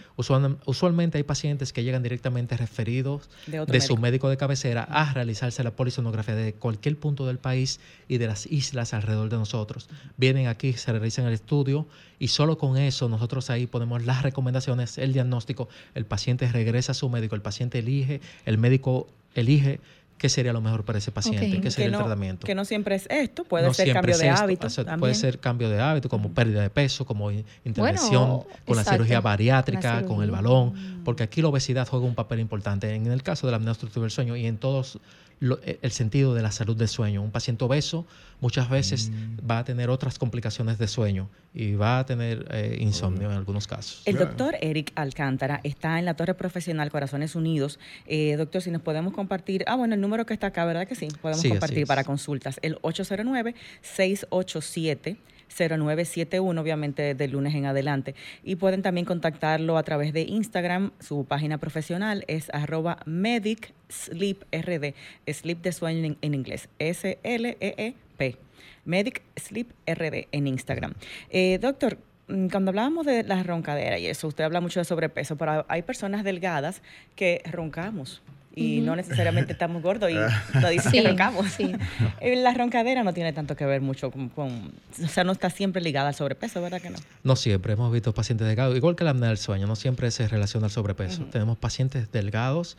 [0.66, 4.30] usualmente hay pacientes que llegan directamente referidos de, su médico.
[4.30, 8.93] de cabecera a realizarse la polisonografía de cualquier punto del país y de las islas
[8.93, 9.88] alrededor de nosotros.
[10.18, 11.86] Vienen aquí, se realizan el estudio
[12.18, 16.95] y solo con eso nosotros ahí ponemos las recomendaciones, el diagnóstico, el paciente regresa a
[16.95, 19.79] su médico, el paciente elige, el médico elige
[20.17, 22.45] qué sería lo mejor para ese paciente, qué sería el tratamiento.
[22.45, 24.67] Que no siempre es esto, puede ser cambio de hábito.
[24.97, 30.03] Puede ser cambio de hábito, como pérdida de peso, como intervención con la cirugía bariátrica,
[30.05, 32.93] con el balón, porque aquí la obesidad juega un papel importante.
[32.93, 34.99] En el caso de la apnea del sueño y en todos
[35.41, 37.21] e, el sentido de la salud del sueño.
[37.21, 38.05] Un paciente obeso
[38.41, 39.49] muchas veces mm.
[39.49, 43.67] va a tener otras complicaciones de sueño y va a tener eh, insomnio en algunos
[43.67, 44.01] casos.
[44.05, 47.79] El doctor Eric Alcántara está en la Torre Profesional Corazones Unidos.
[48.05, 50.95] Eh, doctor, si nos podemos compartir, ah, bueno, el número que está acá, ¿verdad que
[50.95, 51.07] sí?
[51.21, 52.59] Podemos compartir para consultas.
[52.61, 55.17] El 809 687
[55.58, 58.16] 0971, obviamente de lunes en adelante.
[58.43, 60.91] Y pueden también contactarlo a través de Instagram.
[60.99, 64.93] Su página profesional es arroba medic sleep rd,
[65.32, 68.38] sleep de sueño en, inglés, S-L-E-E-P.
[68.86, 70.93] Medic Sleep RD en Instagram.
[71.32, 71.97] Eh, doctor,
[72.28, 75.82] mm, cuando hablábamos de la roncadera y eso, usted habla mucho de sobrepeso, pero hay
[75.82, 76.84] personas delgadas
[77.16, 78.22] que roncamos
[78.56, 80.16] y no necesariamente estamos gordos y
[80.60, 81.47] lo dice que roncamos.
[81.47, 81.74] Sí.
[82.22, 84.72] Eh, la roncadera no tiene tanto que ver mucho con,
[85.03, 86.97] o sea, no está siempre ligada al sobrepeso, ¿verdad que no?
[87.24, 90.28] No siempre, hemos visto pacientes delgados, igual que la apnea del sueño, no siempre se
[90.28, 91.26] relaciona al sobrepeso.
[91.26, 92.78] Tenemos pacientes delgados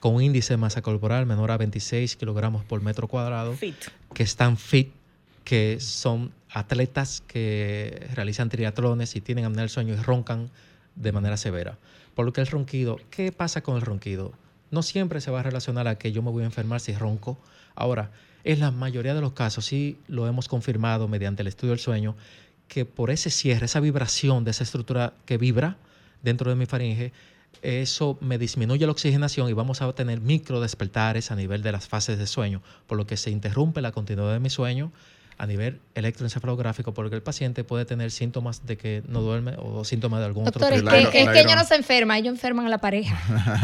[0.00, 3.56] con un índice de masa corporal menor a 26 kilogramos por metro cuadrado,
[4.14, 4.90] que están fit,
[5.44, 10.50] que son atletas que realizan triatlones y tienen apnea del sueño y roncan
[10.94, 11.78] de manera severa.
[12.14, 14.32] Por lo que el ronquido, ¿qué pasa con el ronquido?
[14.70, 17.38] No siempre se va a relacionar a que yo me voy a enfermar si ronco.
[17.74, 18.10] Ahora,
[18.44, 22.16] en la mayoría de los casos sí lo hemos confirmado mediante el estudio del sueño,
[22.68, 25.76] que por ese cierre, esa vibración de esa estructura que vibra
[26.22, 27.12] dentro de mi faringe,
[27.62, 31.88] eso me disminuye la oxigenación y vamos a tener micro despertares a nivel de las
[31.88, 34.92] fases de sueño, por lo que se interrumpe la continuidad de mi sueño
[35.38, 40.18] a nivel electroencefalográfico porque el paciente puede tener síntomas de que no duerme o síntomas
[40.18, 40.90] de algún otro tipo.
[40.90, 43.16] Es, que, es que ellos no se enferman, ellos enferman a la pareja.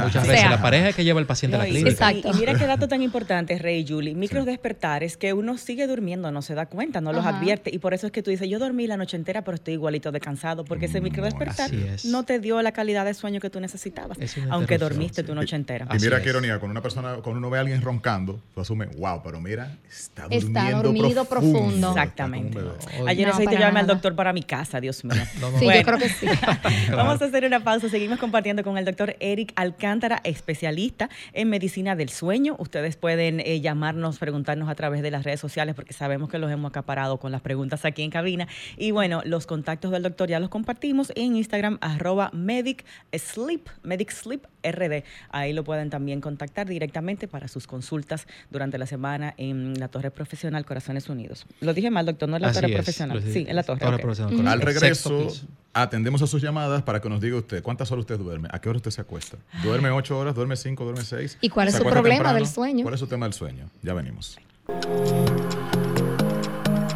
[0.05, 1.91] Muchas veces la pareja es que lleva el paciente a la clínica.
[1.91, 2.31] Exacto.
[2.33, 4.15] Y, mira qué dato tan importante, Rey y Julie.
[4.15, 7.71] Micros despertares que uno sigue durmiendo, no se da cuenta, no los advierte.
[7.75, 10.13] Y por eso es que tú dices, yo dormí la noche entera, pero estoy igualito
[10.13, 11.71] de cansado, porque ese micro despertar
[12.05, 14.17] no te dio la calidad de sueño que tú necesitabas,
[14.49, 15.89] aunque dormiste tu noche entera.
[15.93, 18.97] Y, mira qué ironía, cuando una persona, cuando uno ve a alguien roncando, tú asumes,
[18.97, 21.64] wow, pero mira, está durmiendo está dormido profundo.
[21.71, 22.59] Exactamente.
[23.07, 25.15] Ayer necesito llevarme al doctor para mi casa, Dios mío.
[25.59, 26.27] sí, yo creo que sí.
[26.91, 27.89] Vamos a hacer una pausa.
[27.89, 32.57] Seguimos compartiendo con el doctor Eric Alcántara, especialista en medicina del sueño.
[32.59, 36.51] Ustedes pueden eh, llamarnos, preguntarnos a través de las redes sociales porque sabemos que los
[36.51, 38.49] hemos acaparado con las preguntas aquí en cabina.
[38.77, 44.11] Y bueno, los contactos del doctor ya los compartimos en Instagram, arroba Medic Sleep, Medic
[44.11, 45.05] Sleep RD.
[45.31, 50.11] Ahí lo pueden también contactar directamente para sus consultas durante la semana en la Torre
[50.11, 51.47] Profesional Corazones Unidos.
[51.61, 53.23] Lo dije mal, doctor, no en la Torre Profesional.
[53.23, 53.85] Sí, en la Torre.
[53.85, 55.29] Al regreso,
[55.73, 58.69] atendemos a sus llamadas para que nos diga usted cuántas horas usted duerme, a qué
[58.69, 59.39] hora usted se acuesta.
[59.63, 61.39] ¿Duerme ocho horas, duerme cinco, duerme seis?
[61.41, 62.83] ¿Y cuál es su problema del sueño?
[62.83, 63.69] ¿Cuál es su tema del sueño?
[63.83, 64.39] Ya venimos.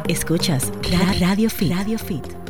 [0.07, 0.71] Escuchas
[1.19, 1.71] Radio Fit.
[1.71, 2.48] Radio Fit.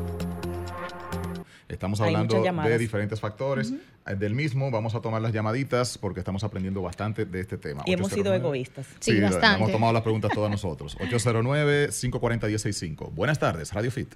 [1.70, 3.72] Estamos hablando de diferentes factores.
[4.08, 7.84] Eh, del mismo vamos a tomar las llamaditas porque estamos aprendiendo bastante de este tema.
[7.86, 8.88] Y hemos sido egoístas.
[9.00, 9.58] Sí, bastante.
[9.58, 10.98] Hemos tomado las preguntas todas nosotros.
[10.98, 13.12] 809-540-165.
[13.12, 14.16] Buenas tardes, Radio Fit.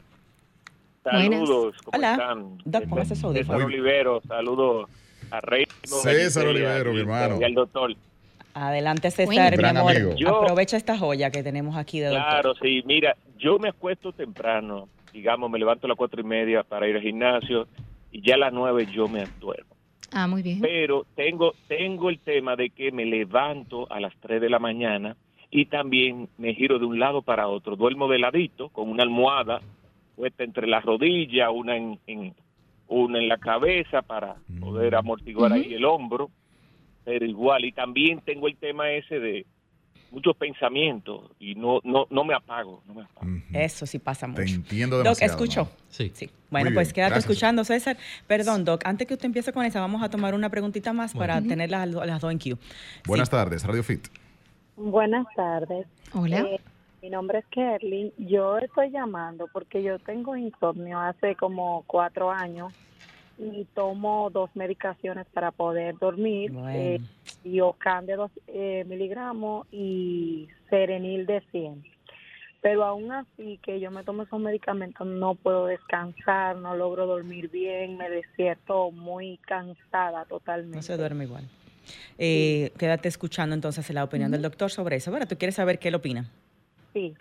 [1.03, 1.75] Saludos.
[1.83, 2.13] ¿cómo Hola.
[2.13, 2.57] están?
[2.65, 4.89] Doc, César Olivero, saludos
[5.29, 5.67] a Rey.
[5.83, 7.37] César Olivero, mi hermano.
[7.39, 7.93] Y al doctor.
[8.55, 9.95] Adelante, César, mi amor.
[10.27, 12.25] Aprovecha esta joya que tenemos aquí de doctor.
[12.25, 12.81] Claro, sí.
[12.85, 16.95] Mira, yo me acuesto temprano digamos, me levanto a las cuatro y media para ir
[16.95, 17.67] al gimnasio
[18.11, 19.75] y ya a las nueve yo me duermo.
[20.11, 20.59] Ah, muy bien.
[20.59, 25.15] Pero tengo, tengo el tema de que me levanto a las tres de la mañana
[25.49, 27.75] y también me giro de un lado para otro.
[27.75, 29.61] Duermo de ladito con una almohada
[30.15, 31.99] puesta entre las rodillas, una en,
[32.87, 34.97] una en la cabeza para poder mm.
[34.97, 36.29] amortiguar ahí el hombro,
[37.03, 37.65] pero igual.
[37.65, 39.45] Y también tengo el tema ese de
[40.13, 42.81] muchos pensamientos y no, no, no me apago.
[42.87, 43.31] No me apago.
[43.51, 44.43] Eso sí pasa mucho.
[44.43, 45.33] Te entiendo demasiado.
[45.33, 45.69] Doc, ¿escuchó?
[45.89, 46.11] Sí.
[46.13, 46.29] sí.
[46.51, 47.97] Bueno, pues quédate escuchando, César.
[48.27, 51.41] Perdón, Doc, antes que usted empiece con esa, vamos a tomar una preguntita más para
[51.41, 52.57] tener las, las, dos en queue.
[53.07, 54.07] Buenas tardes, Radio Fit.
[54.75, 55.87] Buenas tardes.
[56.13, 56.41] Hola.
[56.41, 56.61] Eh,
[57.01, 58.13] mi nombre es Kerly.
[58.17, 62.71] Yo estoy llamando porque yo tengo insomnio hace como cuatro años
[63.37, 66.51] y tomo dos medicaciones para poder dormir.
[66.51, 66.69] Bueno.
[66.69, 67.01] Eh,
[67.45, 71.83] Iocan de 2 eh, miligramos y Serenil de 100.
[72.61, 77.49] Pero aún así que yo me tomo esos medicamentos no puedo descansar, no logro dormir
[77.49, 80.77] bien, me despierto muy cansada totalmente.
[80.77, 81.43] No se duerme igual.
[82.17, 85.11] Eh, Quédate escuchando entonces la opinión del doctor sobre eso.
[85.11, 86.29] Bueno, ¿tú quieres saber qué él opina?
[86.93, 87.13] Sí.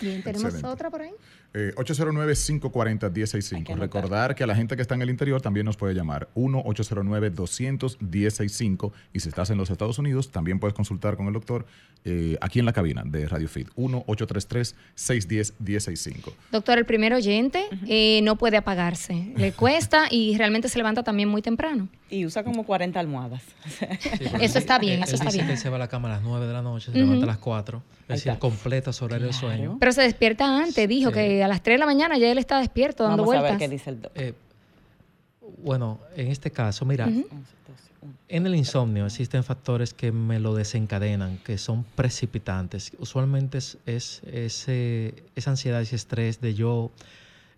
[0.00, 0.66] Bien, tenemos Excelente.
[0.68, 1.10] otra por ahí.
[1.54, 3.76] Eh, 809-540-1065.
[3.76, 8.90] Recordar que a la gente que está en el interior también nos puede llamar 1-809-210-65
[9.12, 11.66] y si estás en los Estados Unidos también puedes consultar con el doctor
[12.04, 16.32] eh, aquí en la cabina de Radio Fit 1-833-610-1065.
[16.50, 19.32] Doctor, el primer oyente eh, no puede apagarse.
[19.36, 21.88] Le cuesta y realmente se levanta también muy temprano.
[22.10, 23.42] Y usa como 40 almohadas.
[23.66, 23.86] Sí,
[24.40, 25.46] Eso está él- bien, él eso está dice bien.
[25.46, 27.00] que él se va a la cama a las 9 de la noche, se Ujú.
[27.00, 27.82] levanta a las 4.
[28.08, 29.76] Ahí Es decir, completa su horario de sueño.
[29.80, 31.14] Pero se despierta antes, dijo Sí.
[31.14, 33.58] que a las 3 de la mañana ya él está despierto dando Vamos a vueltas.
[33.60, 34.22] ver qué dice el doctor.
[34.22, 34.34] Eh,
[35.58, 37.08] bueno, en este caso, mira,
[38.28, 42.92] en el insomnio existen factores que me lo desencadenan, que son precipitantes.
[42.98, 46.90] Usualmente es, es ese- esa ansiedad, ese estrés de yo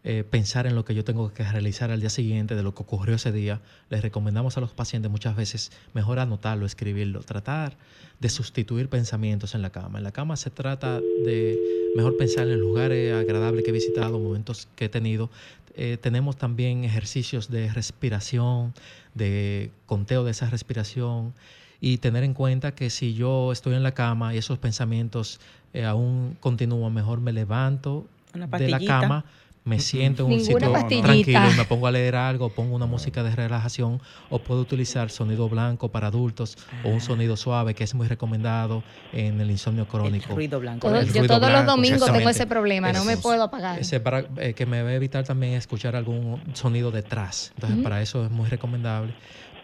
[0.06, 2.82] eh, pensar en lo que yo tengo que realizar al día siguiente, de lo que
[2.82, 3.62] ocurrió ese día.
[3.88, 7.78] Les recomendamos a los pacientes muchas veces mejor anotarlo, escribirlo, tratar
[8.20, 9.96] de sustituir pensamientos en la cama.
[9.96, 11.58] En la cama se trata de
[11.96, 15.30] mejor pensar en los lugares agradables que he visitado, momentos que he tenido.
[15.74, 18.74] Eh, tenemos también ejercicios de respiración,
[19.14, 21.32] de conteo de esa respiración
[21.80, 25.40] y tener en cuenta que si yo estoy en la cama y esos pensamientos
[25.72, 29.24] eh, aún continúan, mejor me levanto de la cama,
[29.64, 31.06] me siento en un sitio pastillita.
[31.06, 33.98] tranquilo y me pongo a leer algo, pongo una música de relajación
[34.28, 38.82] o puedo utilizar sonido blanco para adultos o un sonido suave que es muy recomendado
[39.12, 40.34] en el insomnio El crónico.
[40.34, 40.86] ruido blanco.
[40.88, 43.78] Todo- el yo todos los domingos tengo ese problema, no me puedo apagar.
[43.78, 47.52] Ese para, eh, que me va a evitar también escuchar algún sonido detrás.
[47.54, 49.14] Entonces, para eso es muy recomendable.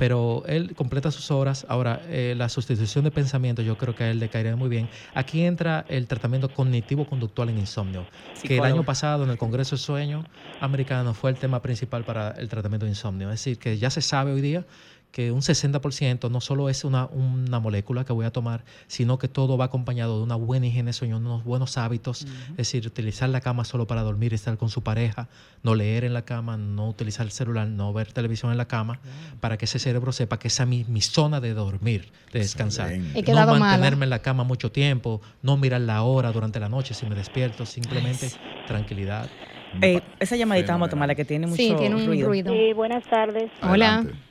[0.01, 1.67] Pero él completa sus horas.
[1.69, 4.89] Ahora, eh, la sustitución de pensamiento yo creo que a él le caería muy bien.
[5.13, 8.07] Aquí entra el tratamiento cognitivo-conductual en insomnio,
[8.43, 10.25] que el año pasado en el Congreso de Sueño
[10.59, 13.29] americano fue el tema principal para el tratamiento de insomnio.
[13.29, 14.65] Es decir, que ya se sabe hoy día
[15.13, 19.27] que un 60% no solo es una, una molécula que voy a tomar, sino que
[19.29, 23.29] todo va acompañado de una buena higiene de sueño, unos buenos hábitos, es decir, utilizar
[23.29, 25.29] la cama solo para dormir, estar con su pareja,
[25.63, 29.01] no leer en la cama, no utilizar el celular, no ver televisión en la cama,
[29.41, 32.93] para que ese cerebro sepa que esa es mi, mi zona de dormir, de descansar.
[32.93, 33.59] He no mala.
[33.59, 37.15] mantenerme en la cama mucho tiempo, no mirar la hora durante la noche si me
[37.17, 38.31] despierto, simplemente
[38.67, 39.29] tranquilidad.
[39.83, 40.91] Eh, esa llamadita vamos a Fenomenal.
[40.91, 42.29] tomarla que tiene mucho Sí, tiene un ruido.
[42.29, 42.53] ruido.
[42.53, 43.51] Sí, buenas tardes.
[43.63, 43.99] Hola.
[43.99, 44.30] Adelante.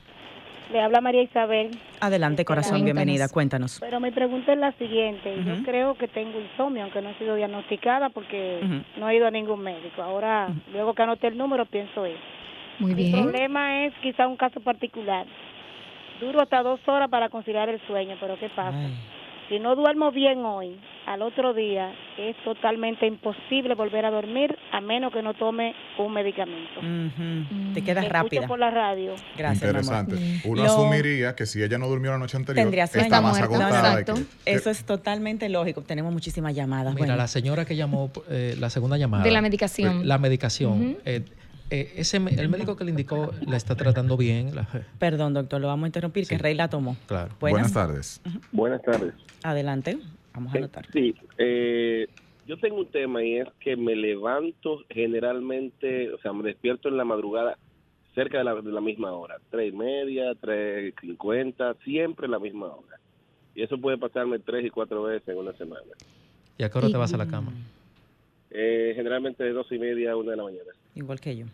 [0.72, 1.70] Le habla María Isabel.
[2.00, 2.84] Adelante, corazón, Cuéntanos.
[2.84, 3.78] bienvenida, cuéntanos.
[3.80, 5.34] Pero mi pregunta es la siguiente.
[5.44, 8.60] Yo creo que tengo insomnio, aunque no he sido diagnosticada porque
[8.96, 10.00] no he ido a ningún médico.
[10.02, 12.18] Ahora, luego que anoté el número, pienso eso.
[12.78, 13.12] Muy El bien.
[13.22, 15.26] problema es quizá un caso particular.
[16.20, 18.76] Duro hasta dos horas para conciliar el sueño, pero ¿qué pasa?
[18.78, 18.92] Ay,
[19.50, 24.80] Si no duermo bien hoy, al otro día es totalmente imposible volver a dormir a
[24.80, 26.78] menos que no tome un medicamento.
[26.78, 28.42] ujú, Te quedas Te rápida.
[28.42, 29.14] escucho por la radio.
[29.36, 29.82] Gracias, mi amor.
[29.82, 30.14] Interesante.
[30.14, 30.40] Bien.
[30.44, 33.06] Uno Lo- asumiría que si ella no durmió la noche anterior, Tendría sueño.
[33.06, 34.00] está más muerta, agotada.
[34.00, 34.14] exacto.
[34.44, 35.82] que- Eso es totalmente lógico.
[35.82, 36.94] Tenemos muchísimas llamadas.
[36.94, 39.24] Mira, Bueno, la señora que llamó, eh, la segunda llamada.
[39.24, 40.06] De la medicación.
[40.06, 40.98] La medicación.
[41.04, 41.24] Eh,
[41.70, 44.54] eh, ese, el médico que le indicó la está tratando bien.
[44.54, 44.66] la-
[44.98, 46.42] perdón, doctor, lo vamos a interrumpir, que Sí.
[46.42, 46.96] Rey la tomó.
[47.06, 47.30] claro.
[47.40, 48.20] Buenas Buenas, tardes.
[48.52, 49.14] Buenas tardes.
[49.42, 49.98] adelante.
[50.34, 50.86] Vamos a anotar.
[50.92, 52.06] Sí, eh,
[52.46, 56.96] yo tengo un tema y es que me levanto generalmente, o sea, me despierto en
[56.96, 57.56] la madrugada
[58.14, 62.66] cerca de la, de la misma hora, tres y media, tres cincuenta, siempre la misma
[62.66, 62.98] hora.
[63.54, 65.82] Y eso puede pasarme tres y cuatro veces en una semana.
[66.58, 67.52] ¿Y a qué hora Y- te vas a la cama?
[68.50, 70.70] Eh, generalmente de dos y media a una de la mañana.
[70.94, 71.46] Igual que yo.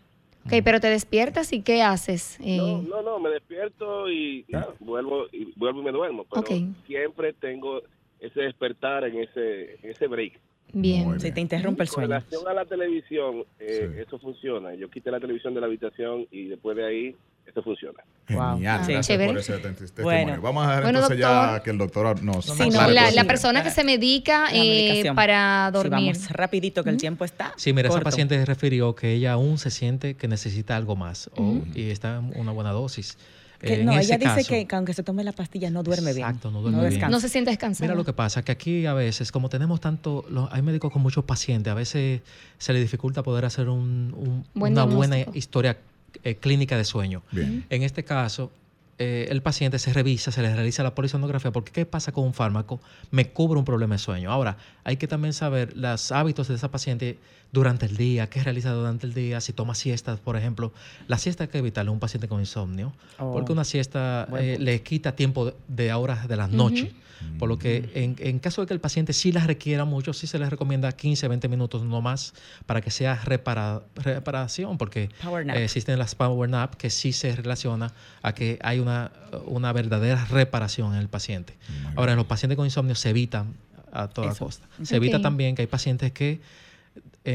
[0.47, 2.39] Ok, pero te despiertas y ¿qué haces?
[2.41, 6.41] Eh, No, no, no, me despierto y nada, vuelvo y vuelvo y me duermo, pero
[6.41, 6.51] Ok.
[6.85, 7.81] siempre tengo
[8.19, 10.39] ese despertar en ese en ese break.
[10.73, 11.17] Bien.
[11.17, 11.33] Bien.
[11.33, 12.07] te interrumpe el Con sueño.
[12.09, 14.01] relación a la televisión, eh, Sí.
[14.01, 14.73] eso funciona.
[14.75, 17.15] Yo quité la televisión de la habitación y después de ahí,
[17.47, 18.03] eso funciona.
[18.29, 18.55] Wow.
[18.55, 18.91] Genial, Sí.
[18.91, 19.29] gracias Chévere.
[19.31, 20.23] por ese te- testimonio.
[20.25, 20.41] Bueno.
[20.41, 21.53] Vamos a dejar Bueno, entonces doctor.
[21.57, 23.15] ya que el doctor nos Sí, Sí, no, la, cosas.
[23.15, 26.13] la persona que se medica La eh, para Sí, dormir.
[26.13, 27.53] vamos rapidito que el tiempo está.
[27.55, 28.03] Sí, mira, esa corto.
[28.05, 32.33] paciente refirió que ella aún se siente que necesita algo más o- y está en
[32.39, 33.17] una buena dosis.
[33.59, 35.71] Que Eh, en no, ese ella dice caso- que, que aunque se tome la pastilla
[35.71, 36.27] no duerme bien.
[36.27, 36.91] Exacto, no duerme bien.
[36.91, 37.09] descansa.
[37.11, 37.85] no se siente descansado.
[37.85, 41.01] Mira lo que pasa, que aquí a veces, como tenemos tanto, lo- hay médicos con
[41.01, 42.21] muchos pacientes, a veces
[42.59, 45.39] se le dificulta poder hacer un- un- Buen una buena diagnóstico.
[45.39, 45.77] historia
[46.23, 47.23] eh, clínica de sueño.
[47.31, 47.65] Bien.
[47.69, 48.51] En este caso,
[48.99, 52.33] eh, el paciente se revisa, se le realiza la polisonografía, porque ¿qué pasa con un
[52.33, 52.79] fármaco?
[53.11, 54.31] Me cubre un problema de sueño.
[54.31, 57.19] Ahora, hay que también saber los hábitos de esa paciente
[57.51, 60.73] durante el día, qué realiza durante el día, si toma siestas, por ejemplo.
[61.07, 64.43] La siesta hay que evitarle a un paciente con insomnio, Oh, porque una siesta buen
[64.43, 66.91] eh, le quita tiempo de, de horas de la noche.
[67.39, 70.27] Por lo que en, en caso de que el paciente sí las requiera mucho, sí
[70.27, 72.35] se les recomienda 15, 20 minutos no más
[72.67, 75.55] para que sea repara- reparación, porque Power nap.
[75.57, 77.91] eh, existen las power nap que sí se relaciona
[78.21, 79.11] a que hay una,
[79.47, 81.55] una verdadera reparación en el paciente.
[81.95, 83.55] Ahora, en los pacientes con insomnio se evitan
[83.91, 84.45] a toda Eso.
[84.45, 84.67] costa.
[84.83, 86.39] Se evita también que hay pacientes que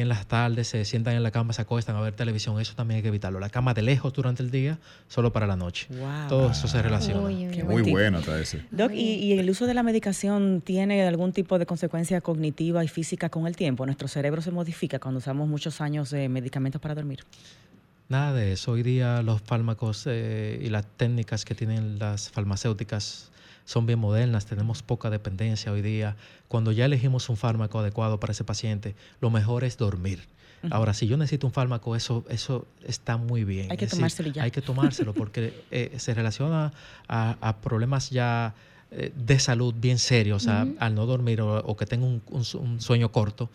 [0.00, 2.58] en las tardes se sientan en la cama, se acuestan a ver televisión.
[2.60, 3.40] Eso también hay que evitarlo.
[3.40, 4.78] La cama de lejos durante el día,
[5.08, 5.86] solo para la noche.
[5.90, 6.28] Wow.
[6.28, 7.20] Todo eso se relaciona.
[7.20, 7.82] Uy, uy, Qué uy.
[7.82, 8.64] Muy bueno está ese.
[8.70, 12.88] Doc, ¿y, y el uso de la medicación tiene algún tipo de consecuencia cognitiva y
[12.88, 13.84] física con el tiempo?
[13.84, 17.20] ¿Nuestro cerebro se modifica cuando usamos muchos años de medicamentos para dormir?
[18.08, 18.72] Nada de eso.
[18.72, 23.31] Hoy día los fármacos eh, y las técnicas que tienen las farmacéuticas
[23.64, 26.16] son bien modernas, tenemos poca dependencia hoy día.
[26.48, 30.26] Cuando ya elegimos un fármaco adecuado para ese paciente, lo mejor es dormir.
[30.70, 33.70] Ahora, si yo necesito un fármaco, eso, eso está muy bien.
[33.72, 34.44] Hay que decir, tomárselo ya.
[34.44, 36.72] Hay que tomárselo porque eh, se relaciona
[37.08, 38.54] a, a problemas ya
[39.16, 40.42] de salud bien serios.
[40.42, 43.48] O sea, al no dormir o, o que tenga un, un su- un sueño corto,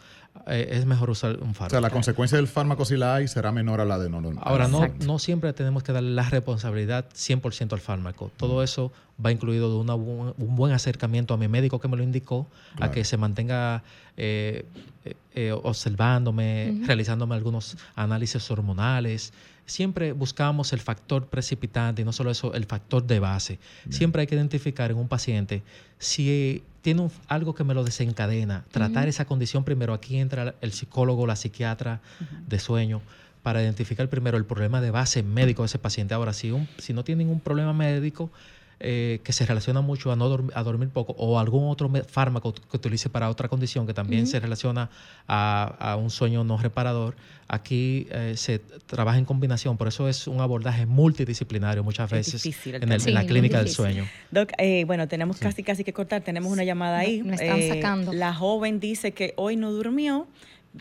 [0.47, 1.69] eh, es mejor usar un O fármaco.
[1.71, 4.43] sea, la consecuencia del fármaco, si la hay, será menor a la de no normal.
[4.45, 8.31] Ahora, no, no siempre tenemos que darle la responsabilidad 100% al fármaco.
[8.37, 8.91] Todo eso
[9.23, 12.47] va incluido de una bu- un buen acercamiento a mi médico que me lo indicó,
[12.75, 12.91] Claro.
[12.91, 13.83] a que se mantenga
[14.15, 14.65] eh,
[15.05, 19.33] eh, eh, observándome, realizándome algunos análisis hormonales.
[19.67, 23.59] Siempre buscamos el factor precipitante y no solo eso, el factor de base.
[23.89, 25.61] Siempre hay que identificar en un paciente
[25.99, 29.93] si tiene un- algo que me lo desencadena, tratar esa condición primero.
[29.93, 31.99] Aquí entra el psicólogo, la psiquiatra
[32.47, 33.01] de sueño
[33.43, 36.13] para identificar primero el problema de base médico de ese paciente.
[36.13, 38.31] Ahora, si, un, si no tiene ningún problema médico
[38.79, 42.53] eh, que se relaciona mucho a, no dorm- a dormir poco o algún otro fármaco
[42.53, 44.89] que utilice para otra condición que también se relaciona
[45.27, 47.15] a, a un sueño no reparador,
[47.47, 49.77] aquí eh, se trabaja en combinación.
[49.77, 53.07] Por eso es un abordaje multidisciplinario muchas Es veces difícil en, el- tema.
[53.07, 54.05] en la clínica del sueño.
[54.31, 57.23] Doc, eh, bueno, tenemos casi casi que cortar, tenemos una llamada ahí.
[57.23, 58.13] Me están Eh, sacando.
[58.13, 60.27] La joven dice que hoy no durmió,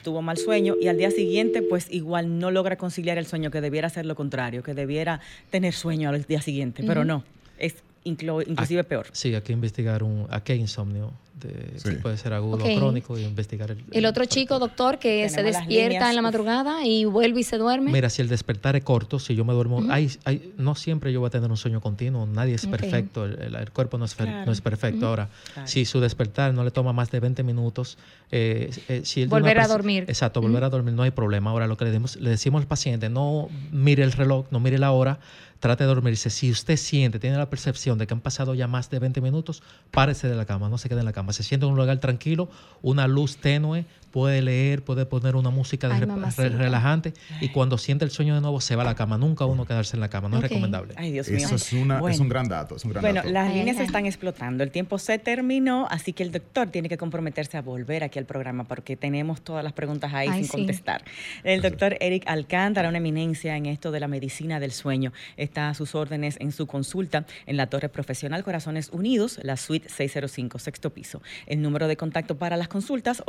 [0.03, 3.63] tuvo mal sueño y al día siguiente pues igual no logra conciliar el sueño, que
[3.63, 5.21] debiera ser lo contrario, que debiera
[5.51, 7.25] tener sueño al día siguiente, pero no,
[7.59, 7.77] es
[8.11, 9.07] inclusive peor.
[9.13, 11.91] Sí, hay que investigar un, a qué insomnio, de, Sí.
[11.91, 12.71] si puede ser agudo Ok.
[12.73, 16.09] o crónico, y investigar el, El otro chico, doctor, que se Tenemos las despierta líneas,
[16.11, 17.93] en la madrugada y vuelve y se duerme.
[17.93, 21.21] Mira, si el despertar es corto, si yo me duermo, hay, hay- no siempre yo
[21.21, 22.71] voy a tener un sueño continuo, nadie es Ok.
[22.71, 24.47] perfecto, el, el- el cuerpo no es, Claro.
[24.47, 25.07] no es perfecto.
[25.09, 25.69] Ahora, Claro.
[25.69, 27.99] si su despertar no le toma más de 20 minutos,
[28.33, 30.05] eh, eh, si él Volver a dormir.
[30.09, 31.51] Exacto, volver a dormir, no hay problema.
[31.51, 34.91] Ahora, lo que le, le decimos al paciente, no mire el reloj, no mire la
[34.93, 35.19] hora,
[35.67, 36.31] trate de dormirse.
[36.31, 39.65] Si usted siente, tiene la percepción de que han pasado ya más de 20 minutos,
[39.91, 41.33] párese de la cama, no se quede en la cama.
[41.33, 42.49] Se siente en un lugar tranquilo,
[42.83, 43.85] una luz tenue,
[44.17, 46.45] puede leer, puede poner una música de Ay, re- mamacita.
[46.49, 47.13] re- relajante
[47.43, 49.19] y cuando siente el sueño de nuevo se va a la cama.
[49.19, 50.95] Nunca uno quedarse en la cama, no es recomendable.
[50.97, 51.37] Ay, Dios mío.
[51.45, 52.23] Eso es, una, es Bueno.
[52.23, 52.77] un gran dato.
[52.77, 53.29] Es un gran Bueno, dato.
[53.31, 57.59] las líneas están explotando, el tiempo se terminó, así que el doctor tiene que comprometerse
[57.59, 60.51] a volver aquí al programa porque tenemos todas las preguntas ahí Ay, sin sí.
[60.53, 61.05] contestar.
[61.45, 65.75] El doctor Eric Alcántara, una eminencia en esto de la medicina del sueño, está a
[65.75, 70.89] sus órdenes en su consulta en la Torre Profesional Corazones Unidos, la suite 605, sexto
[70.89, 71.21] piso.
[71.47, 73.23] El número de contacto para las consultas,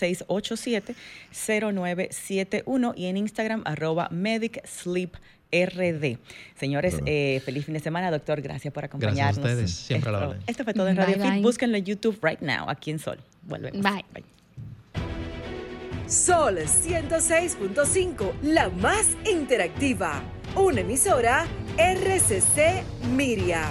[0.00, 5.14] 809-687-0971 y en Instagram, arroba medicsleep.
[5.52, 6.18] RD.
[6.58, 8.42] Señores, eh, feliz fin de semana, doctor.
[8.42, 9.38] Gracias por Gracias a acompañarnos.
[9.38, 10.42] ustedes, siempre a la esto, orden.
[10.48, 11.32] esto fue todo en Bye, Radio Fit.
[11.32, 11.42] bye.
[11.42, 13.20] Búsquenlo en YouTube right now, aquí en Sol.
[13.42, 13.80] Volvemos.
[13.80, 14.04] Bye.
[16.08, 20.20] Sol 106.5, la más interactiva.
[20.56, 21.46] Una emisora
[21.78, 22.82] RCC
[23.14, 23.68] Miria.